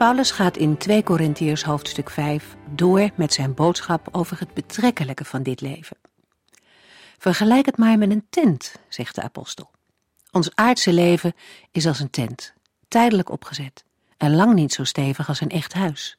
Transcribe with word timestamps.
Paulus 0.00 0.30
gaat 0.30 0.56
in 0.56 0.76
2 0.76 1.02
Korintiërs 1.02 1.62
hoofdstuk 1.62 2.10
5 2.10 2.56
door 2.70 3.10
met 3.14 3.32
zijn 3.32 3.54
boodschap 3.54 4.08
over 4.12 4.38
het 4.38 4.54
betrekkelijke 4.54 5.24
van 5.24 5.42
dit 5.42 5.60
leven. 5.60 5.96
Vergelijk 7.18 7.66
het 7.66 7.76
maar 7.76 7.98
met 7.98 8.10
een 8.10 8.26
tent, 8.30 8.74
zegt 8.88 9.14
de 9.14 9.22
apostel. 9.22 9.70
Ons 10.30 10.54
aardse 10.54 10.92
leven 10.92 11.32
is 11.70 11.86
als 11.86 12.00
een 12.00 12.10
tent, 12.10 12.54
tijdelijk 12.88 13.30
opgezet 13.30 13.84
en 14.16 14.34
lang 14.34 14.54
niet 14.54 14.72
zo 14.72 14.84
stevig 14.84 15.28
als 15.28 15.40
een 15.40 15.50
echt 15.50 15.72
huis. 15.72 16.18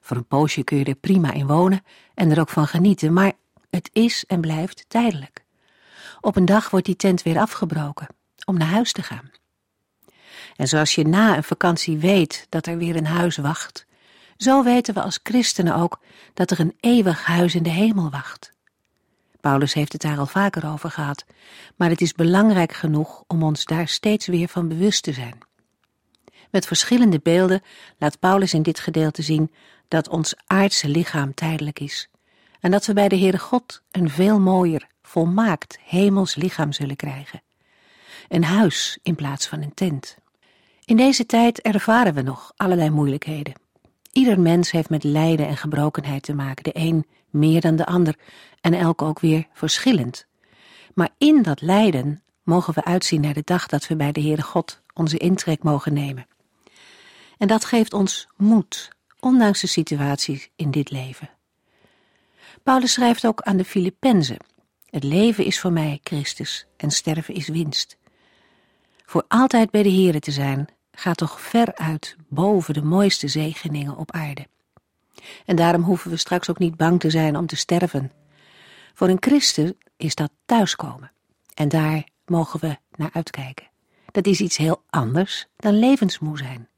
Voor 0.00 0.16
een 0.16 0.26
poosje 0.26 0.64
kun 0.64 0.78
je 0.78 0.84
er 0.84 0.94
prima 0.94 1.32
in 1.32 1.46
wonen 1.46 1.84
en 2.14 2.30
er 2.30 2.40
ook 2.40 2.48
van 2.48 2.66
genieten, 2.66 3.12
maar 3.12 3.32
het 3.70 3.90
is 3.92 4.24
en 4.26 4.40
blijft 4.40 4.84
tijdelijk. 4.88 5.44
Op 6.20 6.36
een 6.36 6.44
dag 6.44 6.70
wordt 6.70 6.86
die 6.86 6.96
tent 6.96 7.22
weer 7.22 7.38
afgebroken 7.38 8.06
om 8.44 8.58
naar 8.58 8.68
huis 8.68 8.92
te 8.92 9.02
gaan. 9.02 9.39
En 10.56 10.68
zoals 10.68 10.94
je 10.94 11.06
na 11.06 11.36
een 11.36 11.44
vakantie 11.44 11.98
weet 11.98 12.46
dat 12.48 12.66
er 12.66 12.76
weer 12.76 12.96
een 12.96 13.06
huis 13.06 13.36
wacht, 13.36 13.86
zo 14.36 14.62
weten 14.62 14.94
we 14.94 15.02
als 15.02 15.20
christenen 15.22 15.76
ook 15.76 16.00
dat 16.34 16.50
er 16.50 16.60
een 16.60 16.76
eeuwig 16.80 17.24
huis 17.24 17.54
in 17.54 17.62
de 17.62 17.70
hemel 17.70 18.10
wacht. 18.10 18.52
Paulus 19.40 19.74
heeft 19.74 19.92
het 19.92 20.02
daar 20.02 20.18
al 20.18 20.26
vaker 20.26 20.66
over 20.66 20.90
gehad, 20.90 21.24
maar 21.76 21.88
het 21.88 22.00
is 22.00 22.12
belangrijk 22.12 22.72
genoeg 22.72 23.24
om 23.26 23.42
ons 23.42 23.64
daar 23.64 23.88
steeds 23.88 24.26
weer 24.26 24.48
van 24.48 24.68
bewust 24.68 25.02
te 25.02 25.12
zijn. 25.12 25.38
Met 26.50 26.66
verschillende 26.66 27.20
beelden 27.22 27.62
laat 27.98 28.18
Paulus 28.18 28.54
in 28.54 28.62
dit 28.62 28.80
gedeelte 28.80 29.22
zien 29.22 29.52
dat 29.88 30.08
ons 30.08 30.34
aardse 30.46 30.88
lichaam 30.88 31.34
tijdelijk 31.34 31.80
is 31.80 32.08
en 32.60 32.70
dat 32.70 32.86
we 32.86 32.92
bij 32.92 33.08
de 33.08 33.18
Heere 33.18 33.38
God 33.38 33.82
een 33.90 34.10
veel 34.10 34.40
mooier, 34.40 34.86
volmaakt 35.02 35.78
hemels 35.84 36.34
lichaam 36.34 36.72
zullen 36.72 36.96
krijgen. 36.96 37.42
Een 38.28 38.44
huis 38.44 38.98
in 39.02 39.14
plaats 39.14 39.46
van 39.46 39.62
een 39.62 39.74
tent. 39.74 40.16
In 40.90 40.96
deze 40.96 41.26
tijd 41.26 41.60
ervaren 41.60 42.14
we 42.14 42.22
nog 42.22 42.52
allerlei 42.56 42.90
moeilijkheden. 42.90 43.52
Ieder 44.12 44.40
mens 44.40 44.70
heeft 44.70 44.90
met 44.90 45.04
lijden 45.04 45.46
en 45.46 45.56
gebrokenheid 45.56 46.22
te 46.22 46.34
maken, 46.34 46.64
de 46.64 46.70
een 46.74 47.06
meer 47.28 47.60
dan 47.60 47.76
de 47.76 47.86
ander 47.86 48.18
en 48.60 48.74
elk 48.74 49.02
ook 49.02 49.20
weer 49.20 49.46
verschillend. 49.52 50.26
Maar 50.94 51.08
in 51.18 51.42
dat 51.42 51.60
lijden 51.60 52.22
mogen 52.42 52.74
we 52.74 52.84
uitzien 52.84 53.20
naar 53.20 53.34
de 53.34 53.42
dag 53.44 53.66
dat 53.66 53.86
we 53.86 53.96
bij 53.96 54.12
de 54.12 54.20
Heere 54.20 54.42
God 54.42 54.82
onze 54.94 55.16
intrek 55.16 55.62
mogen 55.62 55.92
nemen. 55.92 56.26
En 57.38 57.48
dat 57.48 57.64
geeft 57.64 57.92
ons 57.92 58.28
moed, 58.36 58.88
ondanks 59.20 59.60
de 59.60 59.66
situaties 59.66 60.50
in 60.56 60.70
dit 60.70 60.90
leven. 60.90 61.30
Paulus 62.62 62.92
schrijft 62.92 63.26
ook 63.26 63.40
aan 63.40 63.56
de 63.56 63.64
Filippenzen: 63.64 64.44
Het 64.84 65.04
leven 65.04 65.44
is 65.44 65.60
voor 65.60 65.72
mij 65.72 66.00
Christus 66.04 66.66
en 66.76 66.90
sterven 66.90 67.34
is 67.34 67.48
winst. 67.48 67.98
Voor 69.04 69.24
altijd 69.28 69.70
bij 69.70 69.82
de 69.82 69.92
Heere 69.92 70.20
te 70.20 70.30
zijn, 70.30 70.68
gaat 71.00 71.16
toch 71.16 71.40
ver 71.40 71.74
uit 71.74 72.16
boven 72.28 72.74
de 72.74 72.82
mooiste 72.82 73.28
zegeningen 73.28 73.96
op 73.96 74.12
aarde. 74.12 74.46
En 75.46 75.56
daarom 75.56 75.82
hoeven 75.82 76.10
we 76.10 76.16
straks 76.16 76.50
ook 76.50 76.58
niet 76.58 76.76
bang 76.76 77.00
te 77.00 77.10
zijn 77.10 77.36
om 77.36 77.46
te 77.46 77.56
sterven. 77.56 78.12
Voor 78.94 79.08
een 79.08 79.16
christen 79.20 79.76
is 79.96 80.14
dat 80.14 80.30
thuiskomen. 80.46 81.12
En 81.54 81.68
daar 81.68 82.08
mogen 82.26 82.60
we 82.60 82.76
naar 82.96 83.10
uitkijken. 83.12 83.68
Dat 84.10 84.26
is 84.26 84.40
iets 84.40 84.56
heel 84.56 84.82
anders 84.90 85.46
dan 85.56 85.78
levensmoe 85.78 86.38
zijn. 86.38 86.68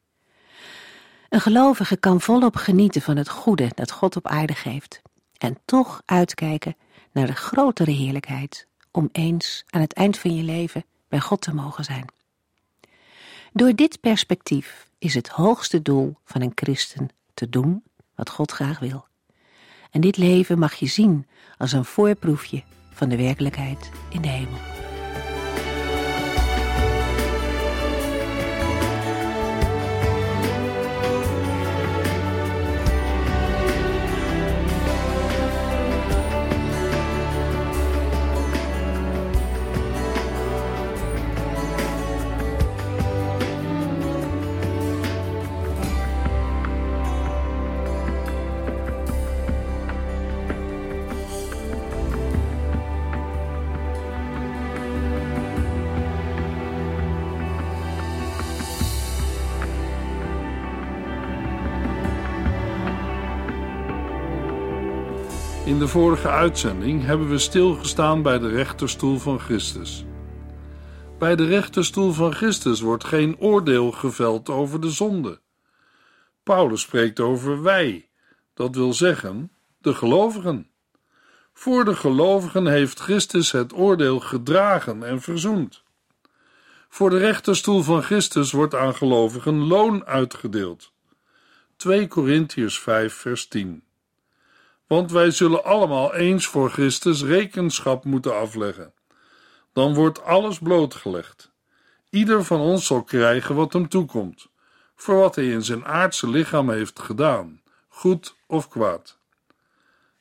Een 1.29 1.41
gelovige 1.41 1.97
kan 1.97 2.21
volop 2.21 2.57
genieten 2.57 3.03
van 3.03 3.17
het 3.17 3.29
goede 3.29 3.71
dat 3.75 3.91
God 3.91 4.17
op 4.17 4.27
aarde 4.27 4.55
geeft. 4.55 5.03
En 5.39 5.59
toch 5.65 6.03
uitkijken 6.05 6.77
naar 7.13 7.27
de 7.27 7.35
grotere 7.35 7.91
heerlijkheid 7.91 8.67
om 8.91 9.09
eens 9.13 9.65
aan 9.71 9.81
het 9.81 9.93
eind 9.93 10.19
van 10.19 10.37
je 10.37 10.43
leven 10.43 10.85
bij 11.09 11.21
God 11.21 11.41
te 11.41 11.55
mogen 11.55 11.85
zijn. 11.85 12.21
Door 13.55 13.75
dit 13.75 14.01
perspectief 14.01 14.89
is 14.99 15.15
het 15.15 15.29
hoogste 15.29 15.83
doel 15.83 16.17
van 16.25 16.43
een 16.43 16.53
christen 16.55 17.09
te 17.35 17.49
doen 17.49 17.83
wat 18.15 18.31
God 18.31 18.53
graag 18.53 18.79
wil. 18.79 19.07
En 19.91 20.01
dit 20.01 20.17
leven 20.17 20.59
mag 20.59 20.75
je 20.75 20.87
zien 20.87 21.27
als 21.59 21.73
een 21.73 21.85
voorproefje 21.85 22.63
van 22.93 23.09
de 23.09 23.17
werkelijkheid 23.17 23.91
in 24.11 24.23
de 24.23 24.29
hemel. 24.29 24.82
De 65.83 65.89
vorige 65.89 66.29
uitzending 66.29 67.05
hebben 67.05 67.29
we 67.29 67.39
stilgestaan 67.39 68.23
bij 68.23 68.39
de 68.39 68.49
rechterstoel 68.49 69.19
van 69.19 69.41
Christus. 69.41 70.05
Bij 71.19 71.37
de 71.37 71.45
rechterstoel 71.45 72.13
van 72.13 72.35
Christus 72.35 72.81
wordt 72.81 73.05
geen 73.05 73.39
oordeel 73.39 73.91
geveld 73.91 74.49
over 74.49 74.81
de 74.81 74.91
zonde. 74.91 75.41
Paulus 76.43 76.81
spreekt 76.81 77.21
over 77.21 77.63
wij, 77.63 78.09
dat 78.55 78.75
wil 78.75 78.93
zeggen 78.93 79.53
de 79.79 79.95
gelovigen. 79.95 80.71
Voor 81.53 81.85
de 81.85 81.97
gelovigen 81.97 82.67
heeft 82.67 83.01
Christus 83.01 83.53
het 83.53 83.75
oordeel 83.75 84.21
gedragen 84.21 85.03
en 85.03 85.21
verzoend. 85.21 85.83
Voor 86.89 87.11
de 87.11 87.19
rechterstoel 87.19 87.83
van 87.83 88.03
Christus 88.03 88.53
wordt 88.53 88.75
aan 88.75 88.95
gelovigen 88.95 89.67
loon 89.67 90.05
uitgedeeld. 90.05 90.93
2 91.77 92.09
Korintiërs 92.09 92.79
5 92.79 93.15
vers 93.15 93.49
10 93.49 93.83
want 94.87 95.11
wij 95.11 95.31
zullen 95.31 95.65
allemaal 95.65 96.15
eens 96.15 96.47
voor 96.47 96.71
Christus 96.71 97.23
rekenschap 97.23 98.05
moeten 98.05 98.37
afleggen. 98.37 98.93
Dan 99.73 99.95
wordt 99.95 100.25
alles 100.25 100.59
blootgelegd. 100.59 101.53
Ieder 102.11 102.45
van 102.45 102.61
ons 102.61 102.87
zal 102.87 103.03
krijgen 103.03 103.55
wat 103.55 103.73
hem 103.73 103.89
toekomt, 103.89 104.47
voor 104.97 105.17
wat 105.17 105.35
hij 105.35 105.47
in 105.47 105.63
zijn 105.63 105.85
aardse 105.85 106.29
lichaam 106.29 106.71
heeft 106.71 107.01
gedaan, 107.01 107.61
goed 107.89 108.35
of 108.47 108.69
kwaad. 108.69 109.19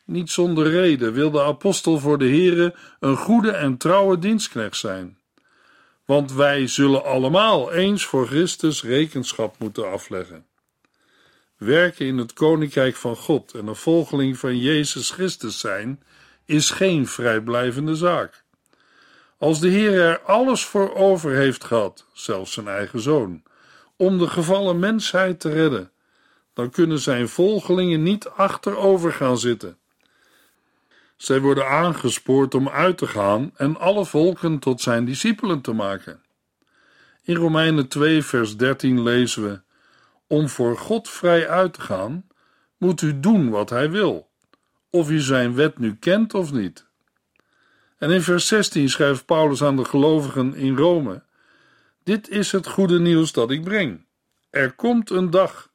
Niet 0.06 0.30
zonder 0.30 0.70
reden 0.70 1.14
wil 1.14 1.32
de 1.32 1.42
apostel 1.42 2.00
voor 2.00 2.18
de 2.18 2.30
Here 2.30 2.76
een 3.00 3.18
goede 3.18 3.52
en 3.52 3.78
trouwe 3.78 4.20
dienstknecht 4.20 4.78
zijn. 4.78 5.18
Want 6.06 6.34
wij 6.34 6.68
zullen 6.68 7.04
allemaal 7.04 7.72
eens 7.72 8.06
voor 8.06 8.28
Christus 8.28 8.84
rekenschap 8.84 9.56
moeten 9.60 9.92
afleggen. 9.92 10.46
Werken 11.62 12.06
in 12.06 12.18
het 12.18 12.34
koninkrijk 12.34 12.96
van 12.96 13.16
God 13.16 13.54
en 13.54 13.68
een 13.68 13.76
volgeling 13.76 14.38
van 14.38 14.58
Jezus 14.58 15.10
Christus 15.10 15.60
zijn, 15.60 16.04
is 16.46 16.70
geen 16.70 17.08
vrijblijvende 17.08 17.96
zaak. 17.96 18.44
Als 19.38 19.60
de 19.60 19.68
Heer 19.68 20.02
er 20.02 20.20
alles 20.20 20.66
voor 20.66 20.96
over 20.96 21.32
heeft 21.32 21.64
gehad, 21.64 22.06
zelfs 22.14 22.54
zijn 22.54 22.68
eigen 22.68 23.00
zoon, 23.00 23.44
om 23.96 24.18
de 24.18 24.28
gevallen 24.28 24.80
mensheid 24.80 25.40
te 25.40 25.50
redden, 25.50 25.92
dan 26.54 26.70
kunnen 26.70 27.00
zijn 27.00 27.30
volgelingen 27.30 28.04
niet 28.04 28.28
achterover 28.28 29.14
gaan 29.14 29.38
zitten. 29.38 29.78
Zij 31.16 31.40
worden 31.40 31.68
aangespoord 31.68 32.54
om 32.54 32.70
uit 32.70 32.98
te 32.98 33.08
gaan 33.08 33.52
en 33.56 33.78
alle 33.78 34.06
volken 34.06 34.60
tot 34.60 34.82
zijn 34.82 35.06
discipelen 35.06 35.62
te 35.62 35.74
maken. 35.74 36.22
In 37.24 37.36
Romeinen 37.36 37.88
2, 37.88 38.24
vers 38.24 38.58
13 38.58 39.04
lezen 39.04 39.44
we 39.44 39.62
om 40.32 40.50
voor 40.50 40.78
God 40.78 41.10
vrij 41.10 41.50
uit 41.50 41.74
te 41.74 41.82
gaan, 41.82 42.28
moet 42.78 43.02
u 43.02 43.20
doen 43.20 43.50
wat 43.50 43.70
Hij 43.70 43.92
wil, 43.92 44.30
of 44.90 45.10
u 45.10 45.20
zijn 45.20 45.56
wet 45.56 45.78
nu 45.78 45.96
kent 45.96 46.34
of 46.34 46.52
niet. 46.52 46.86
En 47.98 48.12
in 48.12 48.22
vers 48.22 48.48
16 48.48 48.90
schrijft 48.90 49.26
Paulus 49.26 49.64
aan 49.64 49.76
de 49.76 49.86
gelovigen 49.86 50.56
in 50.56 50.78
Rome: 50.78 51.24
Dit 52.04 52.30
is 52.30 52.52
het 52.52 52.68
goede 52.68 53.00
nieuws 53.00 53.32
dat 53.32 53.52
ik 53.52 53.64
breng. 53.64 54.06
Er 54.50 54.72
komt 54.72 55.10
een 55.10 55.30
dag 55.30 55.70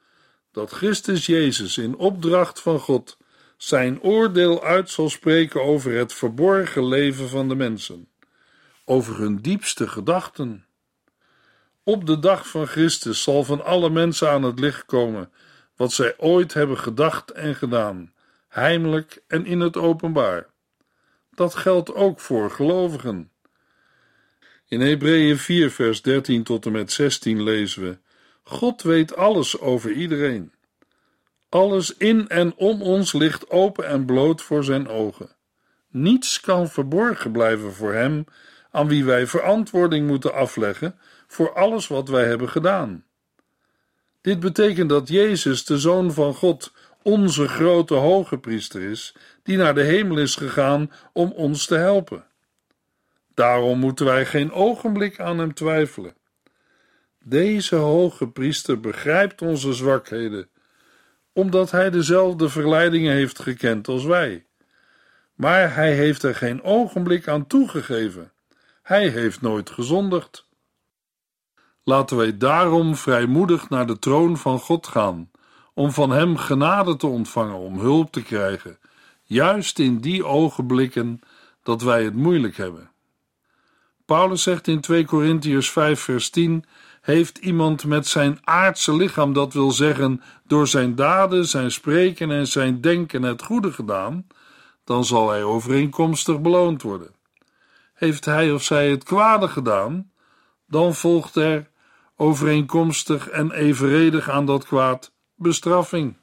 dat 0.53 0.71
Christus 0.71 1.27
Jezus 1.27 1.79
in 1.79 1.97
opdracht 1.97 2.61
van 2.61 2.81
God 2.81 3.19
zijn 3.57 4.01
oordeel 4.03 4.65
uit 4.65 4.91
zal 4.91 5.09
spreken 5.09 5.63
over 5.63 5.93
het 5.93 6.13
verborgen 6.13 6.89
leven 6.89 7.29
van 7.29 7.49
de 7.49 7.55
mensen, 7.55 8.09
over 8.85 9.19
hun 9.19 9.37
diepste 9.37 9.89
gedachten. 9.89 10.66
Op 11.89 12.07
de 12.07 12.19
dag 12.19 12.49
van 12.49 12.67
Christus 12.67 13.23
zal 13.23 13.45
van 13.45 13.65
alle 13.65 13.91
mensen 13.91 14.31
aan 14.31 14.43
het 14.43 14.59
licht 14.59 14.85
komen 14.85 15.33
wat 15.77 15.93
zij 15.93 16.15
ooit 16.19 16.55
hebben 16.55 16.79
gedacht 16.79 17.31
en 17.31 17.55
gedaan, 17.55 18.13
heimelijk 18.49 19.23
en 19.27 19.47
in 19.47 19.61
het 19.61 19.77
openbaar. 19.77 20.47
Dat 21.31 21.55
geldt 21.55 21.95
ook 21.95 22.21
voor 22.21 22.51
gelovigen. 22.51 23.31
In 24.69 24.81
Hebreeën 24.81 25.39
4, 25.39 25.71
vers 25.71 26.03
13 26.03 26.43
tot 26.43 26.67
en 26.67 26.73
met 26.73 26.93
16 26.93 27.43
lezen 27.43 27.83
we: 27.83 27.99
God 28.43 28.83
weet 28.83 29.17
alles 29.17 29.61
over 29.61 29.93
iedereen. 29.93 30.53
Alles 31.49 31.97
in 31.97 32.29
en 32.29 32.57
om 32.57 32.83
ons 32.83 33.13
ligt 33.13 33.51
open 33.51 33.87
en 33.87 34.05
bloot 34.05 34.43
voor 34.43 34.65
zijn 34.65 34.89
ogen. 34.89 35.37
Niets 35.91 36.41
kan 36.41 36.69
verborgen 36.69 37.33
blijven 37.33 37.73
voor 37.73 37.93
hem, 37.93 38.25
aan 38.71 38.89
wie 38.89 39.05
wij 39.05 39.27
verantwoording 39.27 40.07
moeten 40.07 40.35
afleggen 40.35 40.99
voor 41.27 41.55
alles 41.55 41.87
wat 41.87 42.09
wij 42.09 42.25
hebben 42.25 42.49
gedaan. 42.49 43.05
Dit 44.21 44.41
betekent 44.41 44.89
dat 44.89 45.09
Jezus, 45.09 45.65
de 45.65 45.79
Zoon 45.79 46.13
van 46.13 46.35
God, 46.35 46.73
onze 47.03 47.49
grote 47.49 47.95
hoge 47.95 48.39
priester 48.39 48.83
is, 48.83 49.15
die 49.43 49.57
naar 49.57 49.75
de 49.75 49.83
hemel 49.83 50.19
is 50.19 50.35
gegaan 50.35 50.93
om 51.13 51.33
ons 51.33 51.67
te 51.67 51.75
helpen. 51.75 52.25
Daarom 53.35 53.79
moeten 53.79 54.07
wij 54.07 54.27
geen 54.27 54.53
ogenblik 54.53 55.21
aan 55.21 55.39
hem 55.39 55.55
twijfelen. 55.55 56.15
Deze 57.25 57.77
hoge 57.77 58.29
priester 58.29 58.81
begrijpt 58.81 59.43
onze 59.43 59.73
zwakheden, 59.73 60.49
omdat 61.33 61.71
hij 61.71 61.91
dezelfde 61.91 62.49
verleidingen 62.49 63.13
heeft 63.13 63.39
gekend 63.39 63.89
als 63.89 64.05
wij. 64.05 64.47
Maar 65.35 65.75
hij 65.75 65.93
heeft 65.93 66.23
er 66.23 66.35
geen 66.35 66.63
ogenblik 66.63 67.29
aan 67.29 67.47
toegegeven. 67.47 68.33
Hij 68.83 69.09
heeft 69.09 69.41
nooit 69.41 69.71
gezondigd. 69.71 70.46
Laten 71.89 72.17
wij 72.17 72.37
daarom 72.37 72.97
vrijmoedig 72.97 73.69
naar 73.69 73.87
de 73.87 73.99
troon 73.99 74.37
van 74.37 74.59
God 74.59 74.87
gaan, 74.87 75.31
om 75.75 75.93
van 75.93 76.11
Hem 76.11 76.37
genade 76.37 76.97
te 76.97 77.07
ontvangen, 77.07 77.59
om 77.59 77.79
hulp 77.79 78.13
te 78.13 78.23
krijgen, 78.23 78.79
juist 79.23 79.79
in 79.79 79.99
die 79.99 80.25
ogenblikken 80.25 81.21
dat 81.63 81.83
wij 81.83 82.05
het 82.05 82.15
moeilijk 82.15 82.57
hebben. 82.57 82.91
Paulus 84.05 84.43
zegt 84.43 84.69
in 84.69 84.81
2 84.81 85.05
Korintiërs 85.05 85.71
5 85.71 86.01
vers 86.01 86.31
10 86.31 86.65
heeft 87.01 87.39
iemand 87.39 87.85
met 87.85 88.07
zijn 88.07 88.39
aardse 88.45 88.97
lichaam, 88.97 89.33
dat 89.33 89.53
wil 89.53 89.71
zeggen 89.71 90.23
door 90.47 90.67
zijn 90.67 90.95
daden, 90.95 91.47
zijn 91.47 91.71
spreken 91.71 92.31
en 92.31 92.47
zijn 92.47 92.81
denken 92.81 93.23
het 93.23 93.43
goede 93.43 93.73
gedaan, 93.73 94.27
dan 94.85 95.05
zal 95.05 95.31
hij 95.31 95.43
overeenkomstig 95.43 96.41
beloond 96.41 96.83
worden. 96.83 97.15
Heeft 97.95 98.25
hij 98.25 98.53
of 98.53 98.63
zij 98.63 98.91
het 98.91 99.05
kwade 99.05 99.49
gedaan, 99.49 100.11
dan 100.67 100.95
volgt 100.95 101.37
er 101.37 101.75
overeenkomstig 102.17 103.29
en 103.29 103.51
evenredig 103.53 104.31
aan 104.31 104.47
dat 104.47 104.65
kwaad 104.65 105.13
bestraffing. 105.35 106.17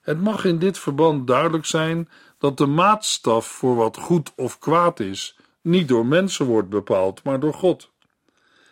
Het 0.00 0.20
mag 0.20 0.44
in 0.44 0.58
dit 0.58 0.78
verband 0.78 1.26
duidelijk 1.26 1.66
zijn 1.66 2.08
dat 2.38 2.56
de 2.56 2.66
maatstaf 2.66 3.46
voor 3.46 3.76
wat 3.76 3.96
goed 3.96 4.32
of 4.36 4.58
kwaad 4.58 5.00
is 5.00 5.38
niet 5.60 5.88
door 5.88 6.06
mensen 6.06 6.46
wordt 6.46 6.68
bepaald, 6.68 7.22
maar 7.22 7.40
door 7.40 7.54
God. 7.54 7.92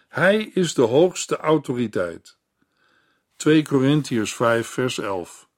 Hij 0.09 0.43
is 0.43 0.75
de 0.75 0.83
hoogste 0.83 1.37
autoriteit. 1.37 2.39
2 3.37 3.63
Korintiërs 3.63 4.35
5 4.35 4.67
vers 4.67 4.99
11 4.99 5.49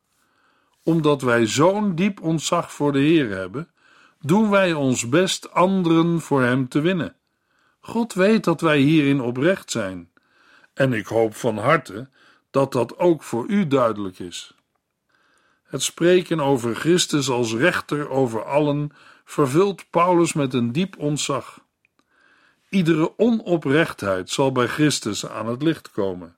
Omdat 0.82 1.22
wij 1.22 1.46
zo'n 1.46 1.94
diep 1.94 2.22
ontzag 2.22 2.72
voor 2.72 2.92
de 2.92 2.98
Heer 2.98 3.30
hebben, 3.30 3.70
doen 4.20 4.50
wij 4.50 4.72
ons 4.72 5.08
best 5.08 5.52
anderen 5.52 6.20
voor 6.20 6.42
Hem 6.42 6.68
te 6.68 6.80
winnen. 6.80 7.16
God 7.80 8.14
weet 8.14 8.44
dat 8.44 8.60
wij 8.60 8.78
hierin 8.78 9.20
oprecht 9.20 9.70
zijn 9.70 10.10
en 10.78 10.92
ik 10.92 11.06
hoop 11.06 11.34
van 11.34 11.58
harte 11.58 12.08
dat 12.50 12.72
dat 12.72 12.98
ook 12.98 13.22
voor 13.22 13.46
u 13.48 13.66
duidelijk 13.66 14.18
is. 14.18 14.54
Het 15.62 15.82
spreken 15.82 16.40
over 16.40 16.74
Christus 16.74 17.30
als 17.30 17.54
rechter 17.54 18.08
over 18.08 18.44
allen 18.44 18.90
vervult 19.24 19.90
Paulus 19.90 20.32
met 20.32 20.54
een 20.54 20.72
diep 20.72 20.98
ontzag. 20.98 21.60
Iedere 22.68 23.18
onoprechtheid 23.18 24.30
zal 24.30 24.52
bij 24.52 24.66
Christus 24.66 25.26
aan 25.26 25.46
het 25.46 25.62
licht 25.62 25.90
komen. 25.90 26.36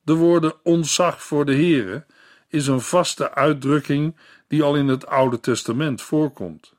De 0.00 0.14
woorden 0.14 0.54
ontzag 0.62 1.22
voor 1.22 1.44
de 1.44 1.54
Here 1.54 2.06
is 2.48 2.66
een 2.66 2.80
vaste 2.80 3.34
uitdrukking 3.34 4.16
die 4.48 4.62
al 4.62 4.76
in 4.76 4.88
het 4.88 5.06
Oude 5.06 5.40
Testament 5.40 6.02
voorkomt. 6.02 6.76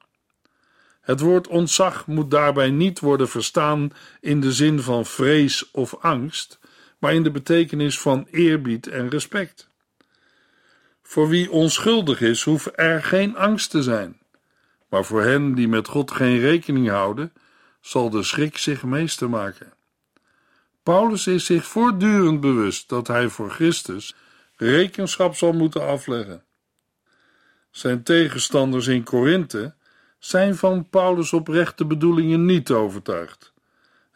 Het 1.09 1.19
woord 1.19 1.47
ontzag 1.47 2.07
moet 2.07 2.31
daarbij 2.31 2.69
niet 2.69 2.99
worden 2.99 3.29
verstaan 3.29 3.91
in 4.21 4.39
de 4.39 4.51
zin 4.51 4.79
van 4.79 5.05
vrees 5.05 5.71
of 5.71 5.95
angst, 5.95 6.59
maar 6.99 7.13
in 7.13 7.23
de 7.23 7.31
betekenis 7.31 7.99
van 7.99 8.27
eerbied 8.31 8.87
en 8.87 9.09
respect. 9.09 9.69
Voor 11.01 11.27
wie 11.29 11.51
onschuldig 11.51 12.21
is, 12.21 12.43
hoeft 12.43 12.69
er 12.75 13.03
geen 13.03 13.37
angst 13.37 13.69
te 13.69 13.83
zijn, 13.83 14.19
maar 14.89 15.05
voor 15.05 15.21
hen 15.21 15.55
die 15.55 15.67
met 15.67 15.87
God 15.87 16.11
geen 16.11 16.39
rekening 16.39 16.89
houden, 16.89 17.33
zal 17.81 18.09
de 18.09 18.23
schrik 18.23 18.57
zich 18.57 18.83
meester 18.83 19.29
maken. 19.29 19.73
Paulus 20.83 21.27
is 21.27 21.45
zich 21.45 21.65
voortdurend 21.65 22.39
bewust 22.39 22.89
dat 22.89 23.07
hij 23.07 23.29
voor 23.29 23.49
Christus 23.49 24.15
rekenschap 24.55 25.35
zal 25.35 25.51
moeten 25.51 25.87
afleggen. 25.87 26.43
Zijn 27.71 28.03
tegenstanders 28.03 28.87
in 28.87 29.03
Korinthe 29.03 29.77
zijn 30.19 30.55
van 30.55 30.89
Paulus' 30.89 31.33
oprechte 31.33 31.85
bedoelingen 31.85 32.45
niet 32.45 32.71
overtuigd 32.71 33.53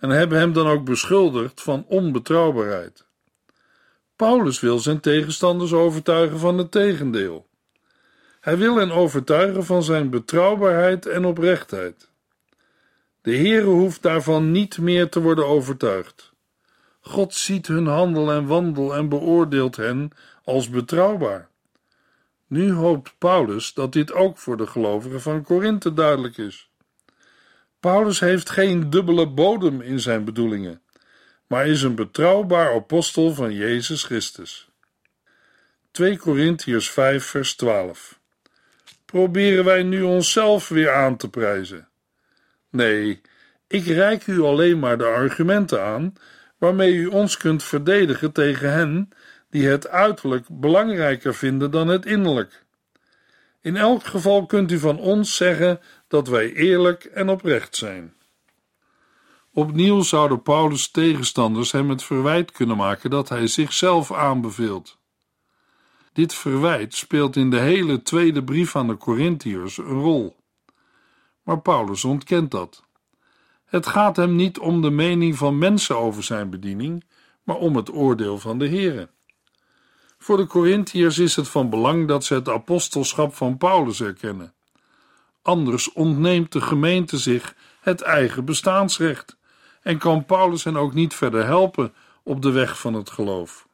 en 0.04 0.10
hebben 0.10 0.38
hem 0.38 0.54
dan 0.54 0.68
ook 0.68 0.86
beschuldigd 0.86 1.62
van 1.62 1.86
onbetrouwbaarheid. 1.88 3.06
Paulus 4.16 4.60
wil 4.60 4.80
zijn 4.80 5.00
tegenstanders 5.00 5.74
overtuigen 5.74 6.40
van 6.40 6.58
het 6.58 6.72
tegendeel. 6.72 7.48
Hij 8.40 8.58
wil 8.58 8.76
hen 8.76 8.92
overtuigen 8.92 9.66
van 9.66 9.84
zijn 9.84 10.10
betrouwbaarheid 10.10 11.06
en 11.06 11.26
oprechtheid. 11.26 12.10
De 13.22 13.36
Heere 13.36 13.66
hoeft 13.66 14.02
daarvan 14.02 14.52
niet 14.52 14.78
meer 14.78 15.10
te 15.10 15.22
worden 15.22 15.48
overtuigd. 15.48 16.32
God 17.02 17.34
ziet 17.34 17.68
hun 17.68 17.88
handel 17.88 18.32
en 18.32 18.48
wandel 18.48 18.96
en 18.96 19.10
beoordeelt 19.10 19.76
hen 19.76 20.12
als 20.44 20.70
betrouwbaar. 20.70 21.50
Nu 22.54 22.72
hoopt 22.72 23.16
Paulus 23.18 23.74
dat 23.74 23.94
dit 23.94 24.12
ook 24.12 24.38
voor 24.38 24.58
de 24.58 24.68
gelovigen 24.68 25.22
van 25.22 25.44
Korinthe 25.44 25.94
duidelijk 25.94 26.38
is. 26.38 26.70
Paulus 27.80 28.20
heeft 28.20 28.50
geen 28.50 28.90
dubbele 28.90 29.28
bodem 29.28 29.82
in 29.82 30.00
zijn 30.00 30.24
bedoelingen, 30.24 30.82
maar 31.48 31.68
is 31.68 31.82
een 31.82 31.96
betrouwbaar 31.96 32.74
apostel 32.74 33.34
van 33.34 33.54
Jezus 33.54 34.04
Christus. 34.04 34.70
2 35.92 36.18
Korintiërs 36.18 36.90
5 36.90 37.26
vers 37.26 37.56
12 37.56 38.20
Proberen 39.06 39.66
wij 39.66 39.84
nu 39.84 40.02
onszelf 40.02 40.70
weer 40.70 40.94
aan 40.94 41.18
te 41.18 41.30
prijzen? 41.30 41.88
Nee, 42.70 43.22
ik 43.68 43.86
reik 43.86 44.28
u 44.28 44.42
alleen 44.42 44.80
maar 44.80 44.98
de 44.98 45.06
argumenten 45.06 45.84
aan 45.84 46.14
waarmee 46.58 46.94
u 46.94 47.06
ons 47.06 47.38
kunt 47.38 47.64
verdedigen 47.64 48.32
tegen 48.32 48.72
hen 48.72 49.10
die 49.54 49.68
het 49.68 49.88
uiterlijk 49.88 50.46
belangrijker 50.50 51.36
vinden 51.36 51.72
dan 51.72 51.88
het 51.88 52.06
innerlijk. 52.06 52.66
In 53.62 53.76
elk 53.76 54.04
geval 54.04 54.46
kunt 54.46 54.72
u 54.72 54.80
van 54.80 55.00
ons 55.00 55.36
zeggen 55.36 55.80
dat 56.08 56.28
wij 56.28 56.54
eerlijk 56.54 57.04
en 57.04 57.30
oprecht 57.30 57.76
zijn. 57.76 58.14
Opnieuw 59.52 60.02
zouden 60.02 60.42
Paulus' 60.42 60.92
tegenstanders 60.92 61.72
hem 61.72 61.90
het 61.90 62.04
verwijt 62.04 62.52
kunnen 62.52 62.78
maken 62.78 63.10
dat 63.10 63.30
hij 63.30 63.48
zichzelf 63.48 64.12
aanbeveelt. 64.14 64.98
Dit 66.14 66.34
verwijt 66.34 66.94
speelt 66.94 67.36
in 67.36 67.50
de 67.50 67.60
hele 67.60 68.02
tweede 68.02 68.44
brief 68.44 68.76
aan 68.76 68.88
de 68.88 68.98
Corinthiërs 68.98 69.78
een 69.78 69.86
rol. 69.86 70.36
Maar 71.44 71.60
Paulus 71.60 72.04
ontkent 72.04 72.52
dat. 72.52 72.84
Het 73.66 73.86
gaat 73.86 74.16
hem 74.16 74.36
niet 74.36 74.60
om 74.60 74.82
de 74.82 74.92
mening 74.92 75.36
van 75.36 75.58
mensen 75.58 75.98
over 75.98 76.24
zijn 76.24 76.50
bediening, 76.50 77.04
maar 77.44 77.56
om 77.56 77.76
het 77.76 77.94
oordeel 77.94 78.40
van 78.40 78.58
de 78.58 78.70
Here. 78.70 79.10
Voor 80.24 80.38
de 80.38 80.48
Corinthiërs 80.48 81.20
is 81.20 81.36
het 81.36 81.48
van 81.48 81.70
belang 81.70 82.08
dat 82.08 82.24
ze 82.24 82.34
het 82.34 82.50
apostelschap 82.50 83.36
van 83.36 83.58
Paulus 83.58 84.02
erkennen. 84.02 84.54
Anders 85.42 85.94
ontneemt 85.94 86.52
de 86.52 86.62
gemeente 86.62 87.18
zich 87.18 87.56
het 87.82 88.02
eigen 88.02 88.46
bestaansrecht 88.46 89.38
en 89.82 89.98
kan 89.98 90.26
Paulus 90.26 90.64
hen 90.64 90.78
ook 90.78 90.94
niet 90.94 91.14
verder 91.14 91.46
helpen 91.46 91.94
op 92.24 92.42
de 92.42 92.52
weg 92.52 92.80
van 92.80 92.94
het 92.94 93.10
geloof. 93.10 93.68